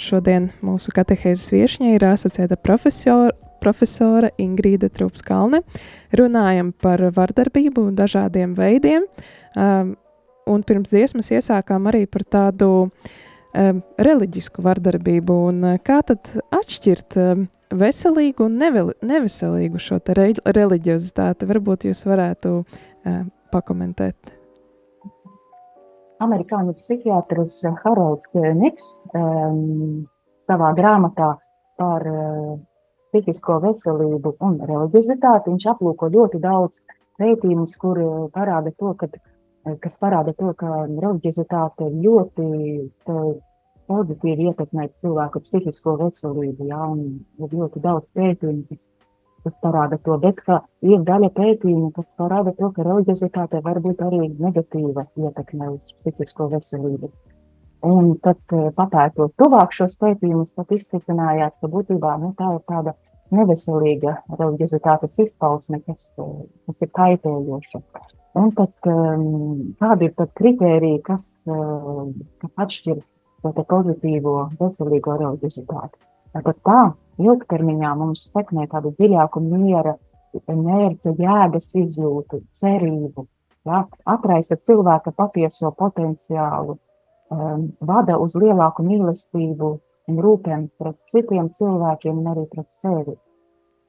[0.00, 5.60] Šodien mūsu katehēzes viešņa ir asociēta profesora, profesora Ingrīda Trupskalne.
[6.16, 9.04] Runājam par vardarbību dažādiem veidiem.
[9.52, 9.92] Um,
[10.48, 15.40] un pirms dziesmas iesākām arī par tādu um, reliģisku vardarbību.
[15.52, 18.56] Un, uh, kā tad atšķirt um, veselīgu un
[19.04, 21.52] neveselīgu šo re reliģiozitāti?
[21.56, 22.62] Varbūt jūs varētu
[23.52, 24.38] pakomentēt
[26.24, 30.04] amerikāņu psihiatrs Harolds Niks um,
[30.46, 31.34] savā grāmatā
[31.80, 32.56] par uh,
[33.12, 35.52] psihisko veselību un reliģiozitāti.
[35.52, 36.80] Viņš aplūko ļoti daudz
[37.20, 38.00] pētījumus, kur
[38.34, 39.08] parāda to, ka,
[39.84, 42.48] kas parāda to, ka reliģiozitāte ļoti
[43.90, 46.70] pozitīvi ietekmē cilvēku psihisko veselību.
[46.70, 47.04] Jā, un
[47.42, 48.88] ir ļoti daudz pētījumu, kas
[49.44, 54.02] kas parāda to, bet ka ir daļa pētījumu, kas parāda to, ka reliģiozitāte var būt
[54.06, 57.10] arī negatīva ietekme uz psihisko veselību.
[57.82, 62.94] Un tad, eh, papētot tuvāk šos pētījumus, tad izsvecinājās, ka būtībā nu, tā ir tāda
[63.34, 67.82] neveselīga reliģiozitātes izpausme, kas, eh, kas ir kaitējoša.
[68.34, 73.02] Un tad, um, kādi ir tad kritēriji, kas, kas atšķir
[73.42, 76.00] šo pozitīvo, veselīgo reliģiozitāti?
[76.32, 76.80] Tad tā,
[77.20, 79.96] ilgtermiņā mums sekmē tādu dziļāku miera,
[80.48, 83.26] mērķa, jēgas izjūtu, cerību,
[83.68, 86.78] ja, atraisa cilvēka patieso potenciālu,
[87.32, 89.72] um, vada uz lielāku mīlestību
[90.08, 93.18] un rūpēm pret citiem cilvēkiem un arī pret sevi.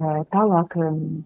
[0.03, 1.23] Uh, tālāk, um,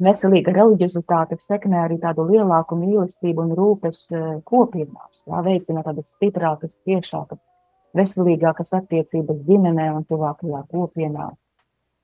[0.00, 6.80] veselīga reliģiozitāte sekmē arī tādu lielāku mīlestību un rūpes uh, kopienās, ja, veicina tādas stiprākas,
[6.88, 7.44] tiešākas
[7.98, 11.30] veselīgākas attiecības ģimenē un tuvākajā kopienā.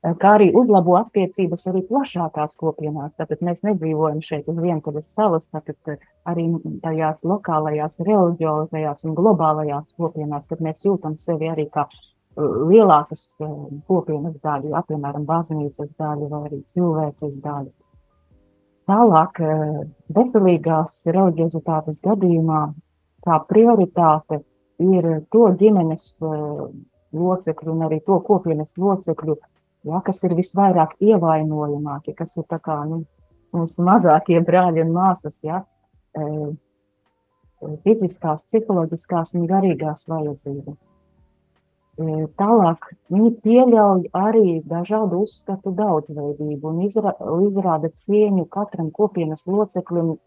[0.05, 3.15] Eh, kā arī uzlabo attiecības arī plašākās kopienās.
[3.17, 6.45] Tātad mēs nedzīvojam šeit uz vientuļas salas, tātad eh, arī
[6.83, 13.25] tajās lokālajās, reliģiozajās un globālajās kopienās, kad mēs jūtam sevi arī kā eh, lielākas
[13.89, 17.73] kopienas daļu, ja, piemēram, baznīcas daļu vai arī cilvēces daļu.
[18.87, 19.41] Tālāk,
[20.15, 22.61] veselīgās reliģiozitātes gadījumā,
[23.25, 24.37] kā prioritāte
[24.83, 26.67] ir to ģimenes uh,
[27.17, 29.37] locekļu un arī to kopienas locekļu,
[29.89, 33.03] ja, kas ir visvairāk ievainojamākie, kas ir tā kā nu,
[33.55, 35.63] mūsu mazākie brāļi un māsas, ja,
[36.17, 36.51] uh,
[37.85, 40.77] fiziskās, psiholoģiskās un garīgās vajadzības.
[41.97, 47.15] Uh, tālāk viņi pieļauj arī dažādu uzskatu daudzveidību un izra,
[47.47, 50.17] izrāda cieņu katram kopienas loceklim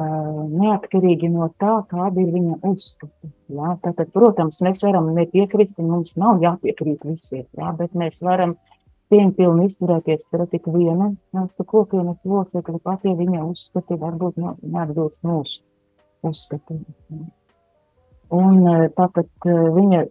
[0.00, 3.30] neatkarīgi no tā, kāda ir viņa uzskata.
[3.50, 8.54] Jā, tātad, protams, mēs varam nepiekrist, un mums nav jāpiekrīt visiem, jā, bet mēs varam
[9.10, 15.60] cieņpilni izturēties pret tik vienu mūsu kopienas locekli, pat ja viņa uzskati varbūt neatbilst mūsu
[16.26, 16.84] uzskatiem.
[18.30, 18.62] Un
[18.94, 20.04] tātad viņa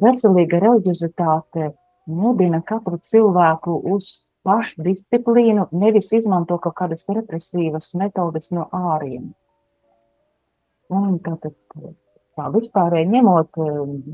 [0.00, 1.74] veselīga reliģiozitāte
[2.08, 9.32] mudina katru cilvēku uz pašdisciplīnu, nevis izmanto kaut kādas represīvas metodes no āriem.
[10.94, 11.56] Un tātad
[12.38, 13.58] tā vispārēji ņemot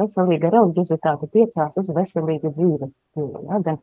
[0.01, 3.61] veselīga reliģiozitāte tiecās uz veselīgu dzīves stilu, ja?
[3.67, 3.79] gan,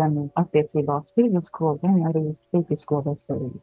[0.00, 3.60] gan attiecībā uz fizisko, gan arī psihisko veselību.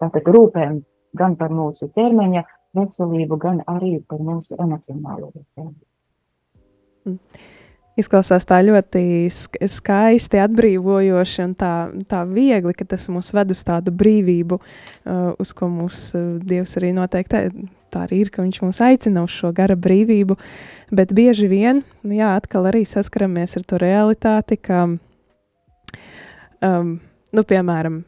[0.00, 0.80] Tātad rūpēm
[1.20, 2.44] gan par mūsu ķermeņa
[2.78, 5.86] veselību, gan arī par mūsu emocionālo veselību.
[7.06, 7.18] Mm.
[7.98, 11.72] Izklausās tā ļoti skaisti, atbrīvojoši un tā,
[12.08, 16.76] tā viegli, ka tas mūs ved uz tādu brīvību, uh, uz ko mūs uh, Dievs
[16.78, 17.42] arī noteikti
[17.90, 20.38] tā arī ir, ka Viņš mūs aicina uz šo gara brīvību.
[20.94, 24.84] Bet bieži vien, nu jā, atkal arī saskaramies ar to realitāti, ka,
[26.66, 26.94] um,
[27.34, 28.02] nu, piemēram,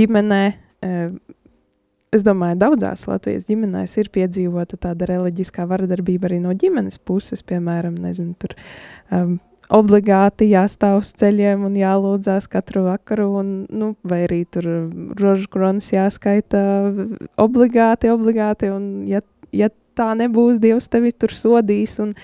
[0.00, 0.42] ģimenē.
[0.80, 1.36] Uh,
[2.14, 7.94] es domāju, daudzās Latvijas ģimenēs ir piedzīvota tāda reliģiskā vardarbība arī no ģimenes puses, piemēram,
[8.02, 8.56] nezinu, tur
[9.14, 9.36] um,
[9.70, 14.66] obligāti jāstāv uz ceļiem un jālūdzās katru vakaru, un, nu, vai arī tur
[15.20, 16.62] rožu kronis jāskaita
[17.40, 19.22] obligāti, obligāti, un ja,
[19.54, 22.16] ja tā nebūs, Dievs tevi tur sodīs, un,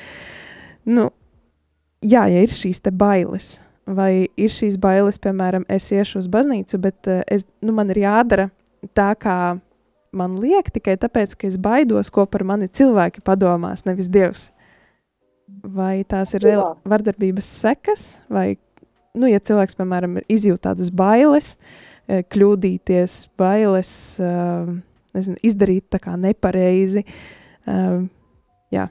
[0.90, 1.10] nu,
[2.02, 6.82] jā, ja ir šīs te bailes, vai ir šīs bailes, piemēram, es iešu uz baznīcu,
[6.82, 8.50] bet uh, es, nu, man ir jādara
[8.98, 9.38] tā, kā
[10.16, 14.50] man liek tikai tāpēc, ka es baidos, ko par mani cilvēki padomās, nevis Dievs.
[15.62, 16.46] Vai tās ir
[16.88, 18.56] vardarbības sekas, vai,
[19.14, 21.54] nu, ja cilvēks, piemēram, izjūt tādas bailes,
[22.08, 23.92] eh, kļūdīties, bailes,
[24.22, 24.70] uh,
[25.16, 27.04] nezinu, izdarīt tā kā nepareizi,
[27.66, 28.00] uh,
[28.74, 28.88] jā.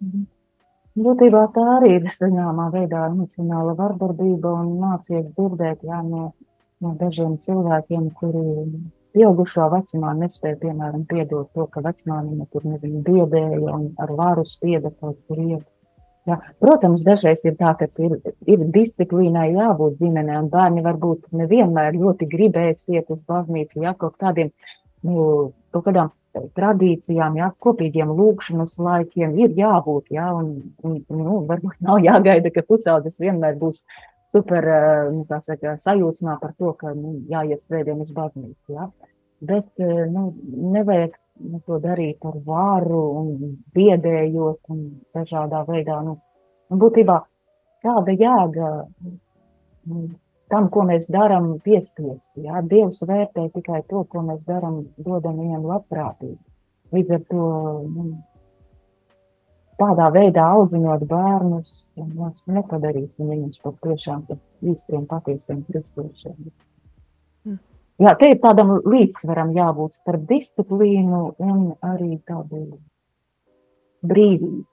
[0.00, 0.28] Mhm.
[1.00, 6.32] Būtībā tā arī ir zināmā veidā emocionāla vardarbība un mācies dzirdēt jā, no,
[6.82, 8.42] no dažiem cilvēkiem, kuri
[9.16, 14.92] pieaugušā vecumā nespēja, piemēram, piedot to, ka vecmāmiņa tur nezinu biedēja un ar varu spieda
[15.00, 15.66] kaut kur iet.
[16.28, 16.36] Jā.
[16.60, 22.28] Protams, dažreiz ir tā, ka ir, ir disciplīnai jābūt ģimenē, un bērni varbūt nevienmēr ļoti
[22.28, 24.52] gribēs iet uz baznīcu, jā, kaut kādiem,
[25.08, 25.24] nu,
[25.72, 26.12] kaut kādām
[26.54, 30.52] tradīcijām, jā, kopīgiem lūkšanas laikiem ir jābūt, jā, un,
[30.84, 33.82] un nu, varbūt nav jāgaida, ka pusaudzis vienmēr būs
[34.30, 34.66] super
[35.12, 38.76] nu, saka, sajūsmā par to, ka nu, jāiet svētdien uz baznīcu.
[38.76, 38.88] Ja?
[39.40, 40.30] Bet nu,
[40.76, 41.16] nevajag
[41.50, 43.30] nu, to darīt ar varu un
[43.74, 44.82] biedējot un
[45.16, 46.00] dažādā veidā.
[46.06, 46.18] Nu,
[46.70, 47.20] un būtībā
[47.84, 48.72] kāda jēga
[49.90, 50.04] nu,
[50.50, 52.30] tam, ko mēs darām, piespiest.
[52.38, 52.62] Ja?
[52.62, 56.38] Dievs vērtē tikai to, ko mēs darām, dodam viņam labprātīgi.
[56.94, 57.46] Līdz ar to
[57.86, 58.04] nu,
[59.80, 64.26] tādā veidā audzinot bērnus, mēs nepadarīsim viņus par tiešām
[64.72, 66.36] īstiem, patiesiem kristiešiem.
[67.48, 67.58] Mm.
[68.00, 72.66] Jā, te ir tādam līdzsvaram jābūt starp disciplīnu un arī tādu
[74.06, 74.66] brīvību.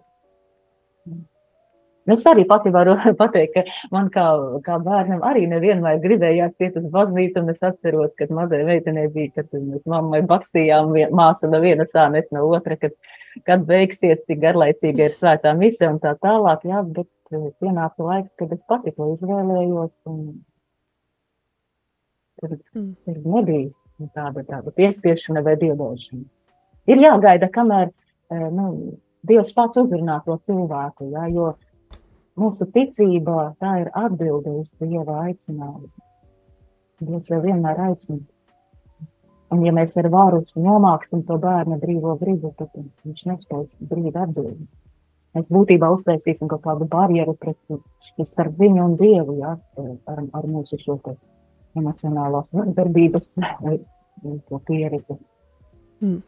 [2.08, 4.26] Es arī pati varu pateikt, ka man kā,
[4.64, 9.52] kā bērnam arī nevienmēr gribējās iet uz baznīcu, es atceros, kad mazai meitenei bija, kad
[9.60, 12.96] mēs mammai bakstījām māsa no viena sānet no otra, kad,
[13.46, 18.32] kad beigsies, cik garlaicīga ir svētā mise un tā tālāk, jā, bet eh, pienāca laiks,
[18.40, 20.24] kad es pati to izvēlējos, un
[22.40, 22.90] tur, mm.
[23.06, 26.26] tur nebija tāda, tāda piespiešana vai diedošana.
[26.88, 27.94] Ir jāgaida, kamēr,
[28.32, 31.48] eh, nu, Dievs pats uzrunā to cilvēku, jā, jo
[32.38, 35.90] Mūsu ticībā tā ir atbilde uz Dieva aicinājumu.
[37.02, 38.22] Dievs jau vienmēr aicina.
[39.54, 44.68] Un ja mēs ar varu nomāksim to bērnu brīvo gribu, tad viņš nespēs brīvi atbildēt.
[45.38, 47.58] Mēs būtībā uztaisīsim kaut kādu barjeru pret
[48.26, 49.54] starp viņu un Dievu, jā,
[50.10, 51.14] ar, ar mūsu šo te
[51.78, 53.38] emocionālās vardarbības
[54.68, 55.20] pieredzi.
[56.02, 56.22] Mm.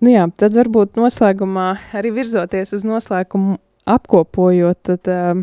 [0.00, 1.66] Nu jā, tad varbūt noslēgumā,
[1.98, 3.58] arī virzoties uz noslēgumu,
[3.90, 5.42] apkopojot, tad um,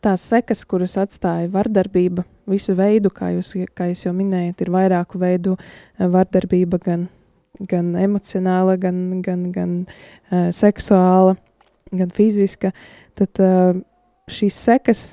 [0.00, 5.20] tās sekas, kuras atstāja vardarbība, visu veidu, kā jūs, kā jūs jau minējat, ir vairāku
[5.22, 7.06] veidu uh, vardarbība, gan,
[7.70, 11.36] gan emocionāla, gan, gan, gan uh, seksuāla,
[11.92, 12.72] gan fiziska,
[13.18, 13.76] tad uh,
[14.32, 15.04] šīs sekas,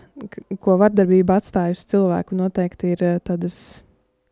[0.64, 3.60] ko vardarbība atstāja uz cilvēku, noteikti ir uh, tādas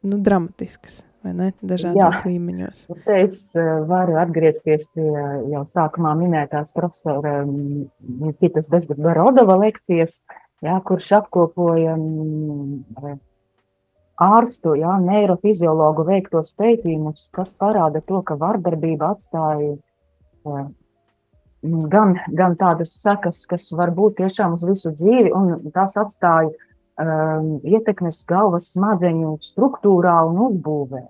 [0.05, 1.03] nu, dramatiskas?
[1.27, 2.83] Dažādos līmeņos.
[3.11, 5.07] Es eh, varu atgriezties pie
[5.51, 7.41] jau sākumā minētās profesora
[8.39, 10.21] Kitas Bezgarodova lekcijas,
[10.65, 11.95] jā, kurš apkopoja
[14.17, 20.63] ārstu, jā, neirofiziologu veiktos pētījumus, kas parāda to, ka vardarbība atstāja eh,
[21.93, 27.57] gan, gan tādas sekas, kas var būt tiešām uz visu dzīvi, un tās atstāja um,
[27.65, 31.03] ietekmes galvas smadzeņu struktūrā un uzbūvē.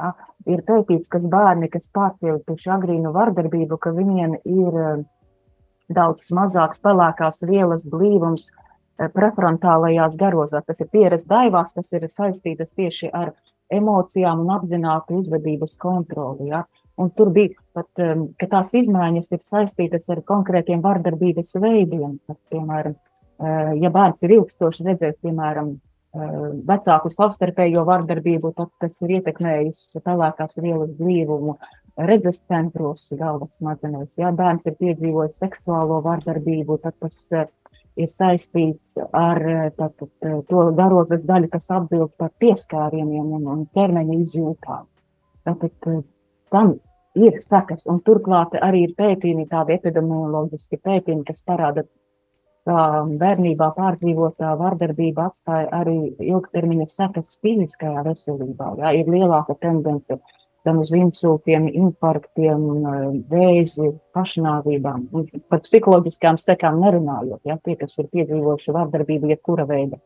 [0.00, 0.14] Ja?
[0.46, 5.02] Ir pētīts, ka bērni, kas pārcietuši agrīnu vardarbību, ka viņiem ir eh,
[5.92, 8.65] daudz mazāks pelēkās vielas blīvums eh,
[8.96, 10.64] prefrontālajās garozās.
[10.66, 13.34] Tas ir pieredze daivās, kas ir saistītas tieši ar
[13.72, 16.50] emocijām un apzinātu uzvedības kontroli.
[16.52, 16.64] Ja?
[16.96, 22.18] Un tur bija pat, ehm, ka tās izmaiņas ir saistītas ar konkrētiem vardarbības veidiem.
[22.26, 22.94] Pat, piemēram,
[23.40, 25.76] eh, ja bērns ir ilgstoši redzējis, piemēram,
[26.16, 31.56] vecāku savstarpējo vardarbību, tad tas ir ietekmējis pelēkās vielas blīvumu
[32.08, 34.16] redzes centros, galvas smadzenēs.
[34.20, 37.46] Ja bērns ir piedzīvojis seksuālo vardarbību, tad tas ir
[38.04, 39.40] saistīts ar
[39.78, 40.10] tātad,
[40.50, 44.84] to garozes daļu, kas atbild par pieskārieniem un, un ķermeņa izjūtām.
[45.46, 45.88] Tātad
[46.52, 46.74] tam
[47.16, 51.86] ir sakas, un turklāt arī ir pētījumi, tādi epidemioloģiski pētījumi, kas parāda
[52.66, 52.80] kā
[53.20, 58.72] bērnībā pārdzīvotā vardarbība atstāja arī ilgtermiņa sekas fiziskajā veselībā.
[58.80, 60.18] Jā, ir lielāka tendence
[60.66, 62.64] gan uz insultiem, infarktiem,
[63.30, 65.06] vēzi, pašnāvībām,
[65.50, 67.40] par psiholoģiskām sekām nerunājot.
[67.46, 70.00] Jā, tie, kas ir piedzīvojuši vardarbību, jebkura veida.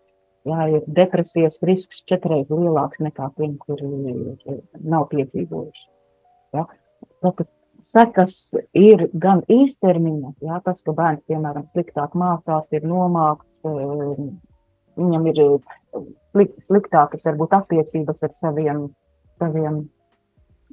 [0.48, 3.88] Jā, ir depresijas risks četreiz lielāks nekā tiem, kuri
[4.80, 5.88] nav piedzīvojuši.
[6.56, 6.64] Jā.
[7.24, 7.48] Tāpēc
[7.84, 8.36] sekas
[8.76, 14.24] ir gan īstermiņa, jā, tas, ka bērns, piemēram, sliktāk mācās, ir nomākts, eh,
[15.00, 15.40] viņam ir
[16.32, 18.84] slikt, sliktākas, varbūt, attiecības ar saviem,
[19.40, 19.82] saviem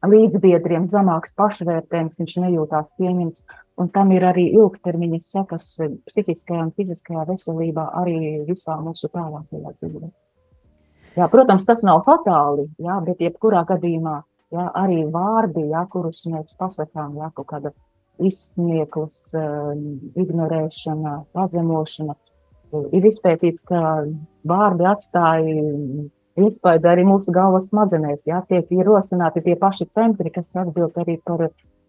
[0.05, 3.43] līdzbiedriem, zemāks pašvērtējums, viņš nejūtās pieņemts,
[3.81, 5.73] un tam ir arī ilgtermiņa sekas
[6.09, 8.17] psihiskajā un fiziskajā veselībā arī
[8.47, 10.09] visā mūsu tālākajā dzīvē.
[11.17, 14.19] Jā, protams, tas nav fatāli, jā, bet jebkurā gadījumā
[14.53, 17.73] ja, arī vārdi, ja, kurus mēs pasakām, ja, kaut kāda
[18.23, 19.83] izsmieklas, um,
[20.17, 22.15] ignorēšana, pazemošana.
[22.97, 23.79] Ir izpētīts, ka
[24.47, 25.67] vārdi atstāja
[26.45, 28.27] iespaidu arī mūsu galvas smadzenēs.
[28.29, 31.47] Jā, tiek ierosināti tie paši centri, kas atbild arī par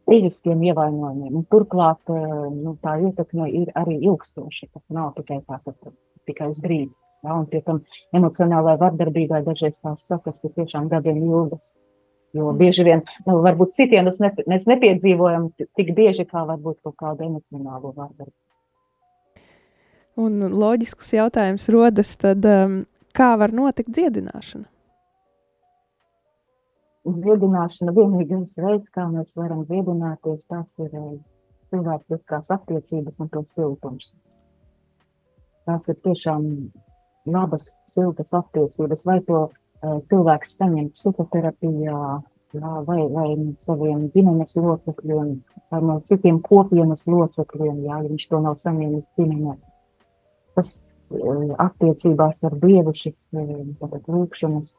[0.09, 1.35] fiziskiem ievainojumiem.
[1.41, 4.71] Un turklāt nu, tā ietekme ir arī ilgstoša.
[4.73, 5.93] Tas nav tikai tā, ka
[6.29, 6.93] tikai uz brīdi.
[7.27, 7.83] Jā, un pie tam
[8.15, 11.73] emocionālai vardarbībai dažreiz tās sakas ir tiešām gadiem ilgas.
[12.37, 17.25] Jo bieži vien, nu, varbūt citienus ne, mēs nepiedzīvojam tik bieži, kā varbūt kaut kādu
[17.27, 18.37] emocionālu vardarbību.
[20.19, 22.81] Un loģisks jautājums rodas, tad um,
[23.19, 24.69] kā var notikt dziedināšana?
[27.09, 31.15] Dziedināšana vienīgais veids, kā mēs varam dziedināties, tas ir eh,
[31.73, 34.11] cilvēciskās attiecības un to siltums.
[35.69, 36.45] Tās ir tiešām
[37.29, 41.99] labas, siltas attiecības, vai to uh, cilvēks saņem psihoterapijā,
[42.57, 45.35] jā, vai, vai no saviem ģimenes locekļiem,
[45.69, 49.59] vai no citiem kopienas locekļiem, ja viņš to nav saņēmis ģimenē
[50.59, 54.75] tas eh, attiecībās ar Dievu šis eh, lūkšanas,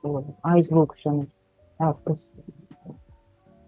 [0.53, 1.39] aizlūkšanas,
[1.79, 2.29] jā, tas,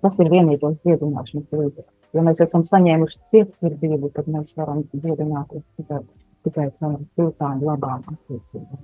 [0.03, 1.97] tas ir vienīgais dziedināšanas līdzeklis.
[2.12, 6.01] Ja mēs esam saņēmuši cietsirdību, tad mēs varam dziedināties tikai,
[6.47, 8.82] tikai caur siltām, labām attiecībām.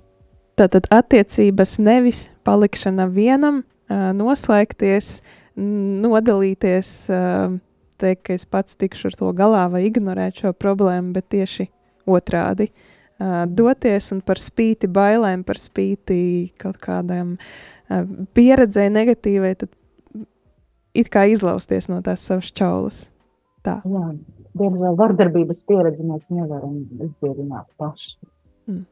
[0.58, 5.18] Tātad attiecības nevis palikšana vienam, noslēgties,
[5.58, 6.88] nodalīties,
[8.00, 11.68] teikt, ka es pats tikšu ar to galā vai ignorēt šo problēmu, bet tieši
[12.08, 12.72] otrādi.
[12.72, 12.87] Uh,
[13.18, 18.04] doties un par spīti bailēm, par spīti kaut kādām uh,
[18.38, 19.74] pieredzēji negatīvai, tad
[20.98, 23.00] it kā izlausties no tās savas čaulas.
[23.66, 23.80] Tā.
[23.82, 24.04] Jā,
[24.58, 28.14] diemžēl vardarbības pieredzi mēs nevaram izdziedināt paši.
[28.70, 28.84] Mm.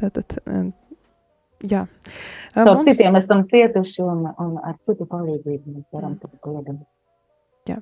[0.00, 0.70] Tātad, uh,
[1.60, 1.84] jā.
[2.56, 2.88] Uh, mums...
[2.88, 6.40] citiem esam cietuši un, un ar citu palīdzību mēs varam mm.
[6.40, 6.88] to iedarīt.
[7.68, 7.78] Jā,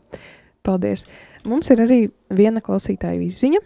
[0.67, 1.07] paldies.
[1.49, 2.01] Mums ir arī
[2.37, 3.63] viena klausītāja izziņa.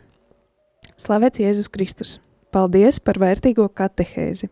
[0.95, 2.11] Slavēts Jēzus Kristus!
[2.55, 4.47] Paldies par vērtīgo katehēzi!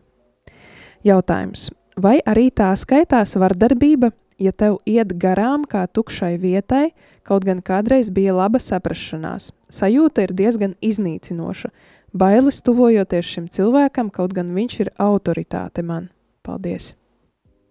[1.07, 1.69] Jautājums.
[1.95, 4.09] Vai arī tā skaitās vardarbība,
[4.43, 6.89] ja tev iet garām kā tukšai vietai,
[7.23, 9.53] kaut gan kādreiz bija laba saprašanās?
[9.71, 11.71] Sajūta ir diezgan iznīcinoša.
[12.11, 16.11] Bailes tuvojoties šim cilvēkam, kaut gan viņš ir autoritāte man.
[16.43, 16.91] Paldies!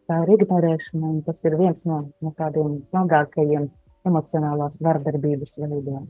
[0.09, 3.69] Tā ir ignorēšana, un tas ir viens no, no tādiem smagākajiem
[4.09, 6.09] emocionālās vardarbības veidiem.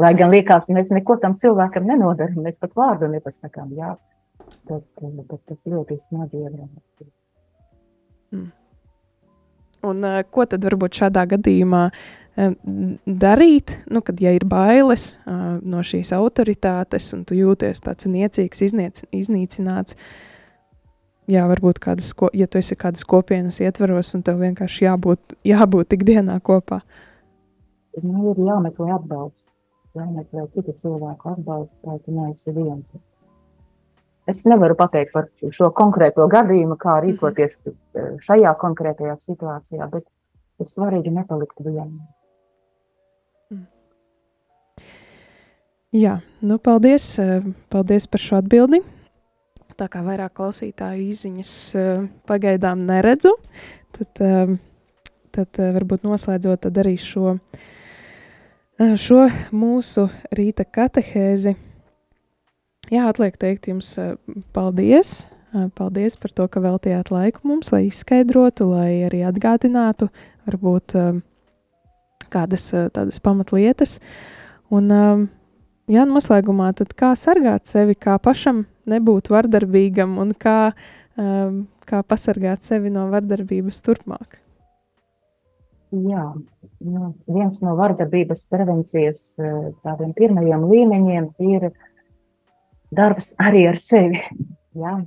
[0.00, 3.90] Lai gan liekas, mēs neko tam cilvēkam nenodaram, mēs pat vārdu nepasakām, jā,
[4.70, 7.10] bet, bet tas ļoti smagi iegrāmās.
[8.30, 8.48] Mm.
[9.90, 12.56] Un uh, ko tad varbūt šādā gadījumā uh,
[13.04, 18.64] darīt, nu, kad ja ir bailes uh, no šīs autoritātes un tu jūties tāds niecīgs,
[18.70, 19.98] izniec, iznīcināts,
[21.28, 25.96] jā, varbūt kādas, ko, ja tu esi kādas kopienas ietvaros un tev vienkārši jābūt, jābūt
[26.00, 26.80] ikdienā kopā.
[28.00, 29.59] Nu, ir jāmeklē atbalsts
[29.96, 32.92] jāmeklē citu cilvēku atbalstu, lai tu neesi viens.
[34.30, 37.08] Es nevaru pateikt par šo konkrēto gadījumu, kā mhm.
[37.08, 37.58] rīkoties
[38.26, 40.06] šajā konkrētajā situācijā, bet
[40.60, 42.00] ir svarīgi nepalikt vienam.
[45.90, 47.16] Jā, nu paldies,
[47.72, 48.78] paldies par šo atbildi.
[49.80, 51.52] Tā kā vairāk klausītāju izziņas
[52.28, 53.32] pagaidām neredzu,
[53.96, 54.20] tad,
[55.34, 57.64] tad varbūt noslēdzot tad arī šo uh,
[58.80, 61.52] šo mūsu rīta katehēzi.
[62.90, 63.92] Jā, atliek teikt jums
[64.56, 65.26] paldies.
[65.76, 70.08] Paldies par to, ka veltījāt laiku mums, lai izskaidrotu, lai arī atgādinātu
[70.46, 70.94] varbūt
[72.30, 73.98] kādas tādas pamatlietas.
[74.70, 74.90] Un,
[75.90, 80.72] jā, noslēgumā tad kā sargāt sevi, kā pašam nebūt vardarbīgam un kā,
[81.90, 84.38] kā pasargāt sevi no vardarbības turpmāk.
[85.90, 86.24] Jā,
[86.86, 91.64] nu, viens no vardarbības prevencijas eh, tādiem pirmajiem līmeņiem ir
[92.94, 94.20] darbs arī ar sevi.
[94.78, 95.00] Jā.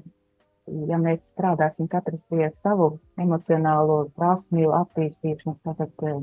[0.89, 6.19] Ja mēs strādāsim katrs pie savu emocionālo prasmju attīstīšanas, tātad eh,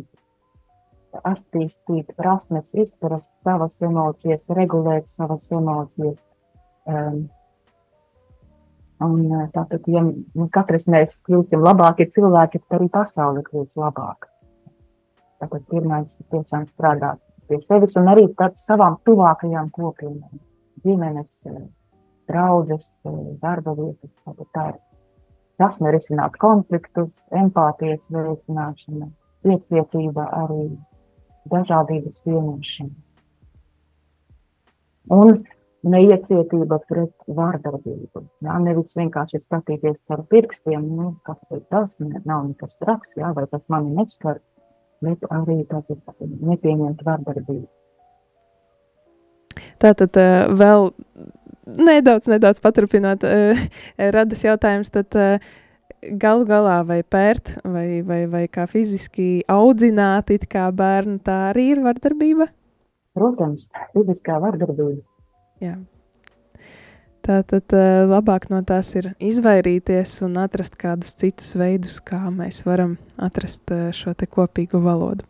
[1.24, 6.20] attīstīt prasmes, izprast savas emocijas, regulēt savas emocijas.
[6.88, 7.22] Um,
[9.04, 14.30] un tātad, ja nu, katrs mēs kļūsim labāki cilvēki, tad arī pasaule kļūs labāka.
[15.41, 18.26] Tātad pirmais ir tiešām strādāt pie sevis un arī
[18.61, 20.41] savām tuvākajām kopienām,
[20.84, 21.47] ģimenes,
[22.30, 22.86] draudzes,
[23.43, 24.20] darba vietas.
[24.24, 24.78] Tātad tā ir
[25.61, 29.11] prasme risināt konfliktus, empātijas veicināšana,
[29.49, 30.66] iecietība arī
[31.51, 32.95] dažādības pieņemšana.
[35.11, 35.43] Un
[35.91, 38.22] neiecietība pret vārdarbību.
[38.45, 41.41] Jā, nevis vienkārši skatīties par pirkstiem, nu, kas
[41.72, 44.43] tas nav nekas traks, jā, vai tas mani neskar,
[45.05, 47.66] bet arī nepieņemt vardarbību.
[49.80, 50.16] Tātad
[50.61, 50.90] vēl
[51.78, 53.64] nedaudz, nedaudz paturpinot, uh,
[54.16, 55.51] radas jautājums, tad uh,
[56.20, 61.70] galu galā vai pērt, vai, vai, vai kā fiziski audzināt it kā bērnu, tā arī
[61.74, 62.48] ir vardarbība?
[63.16, 65.03] Protams, fiziskā vardarbība.
[65.61, 65.76] Jā.
[67.26, 72.64] Tā tad uh, labāk no tās ir izvairīties un atrast kādus citus veidus, kā mēs
[72.68, 75.26] varam atrast šo te kopīgu valodu.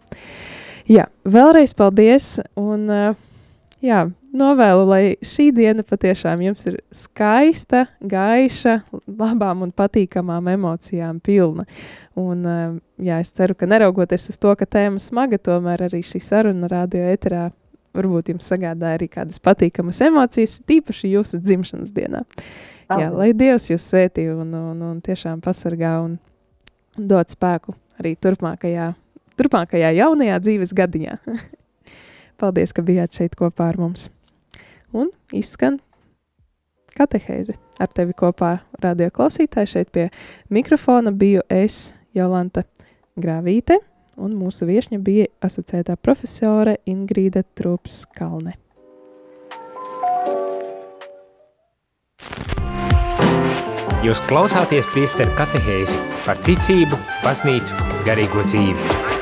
[0.90, 2.88] Jā, vēlreiz paldies un
[3.84, 4.00] jā,
[4.36, 11.66] novēlu, lai šī diena patiešām jums ir skaista, gaiša, labām un patīkamām emocijām pilna.
[12.18, 12.44] Un,
[13.00, 17.06] jā, es ceru, ka neraugoties uz to, ka tēma smaga, tomēr arī šī saruna radio
[17.12, 17.48] eterā
[17.96, 22.22] varbūt jums sagādāja arī kādas patīkamas emocijas, tīpaši jūsu dzimšanas dienā.
[22.90, 23.06] Paldies.
[23.06, 26.16] Jā, lai Dievs jūs svētī un, un, un tiešām pasargā un
[26.96, 28.88] dod spēku arī turpmākajā,
[29.38, 31.18] turpmākajā jaunajā dzīves gadiņā.
[32.40, 34.08] Paldies, ka bijāt šeit kopā ar mums.
[34.96, 35.78] Un izskan
[36.96, 37.54] katehēzi.
[37.80, 40.08] Ar tevi kopā radio klausītāji šeit pie
[40.52, 42.64] mikrofona biju es, Jolanta
[43.20, 43.78] Grāvīte
[44.20, 48.56] un mūsu viešņa bija asociētā profesore Ingrīda Trups Kalne.
[54.00, 59.19] Jūs klausāties priesteru katehēzi par ticību, baznīcu, garīgo dzīvi.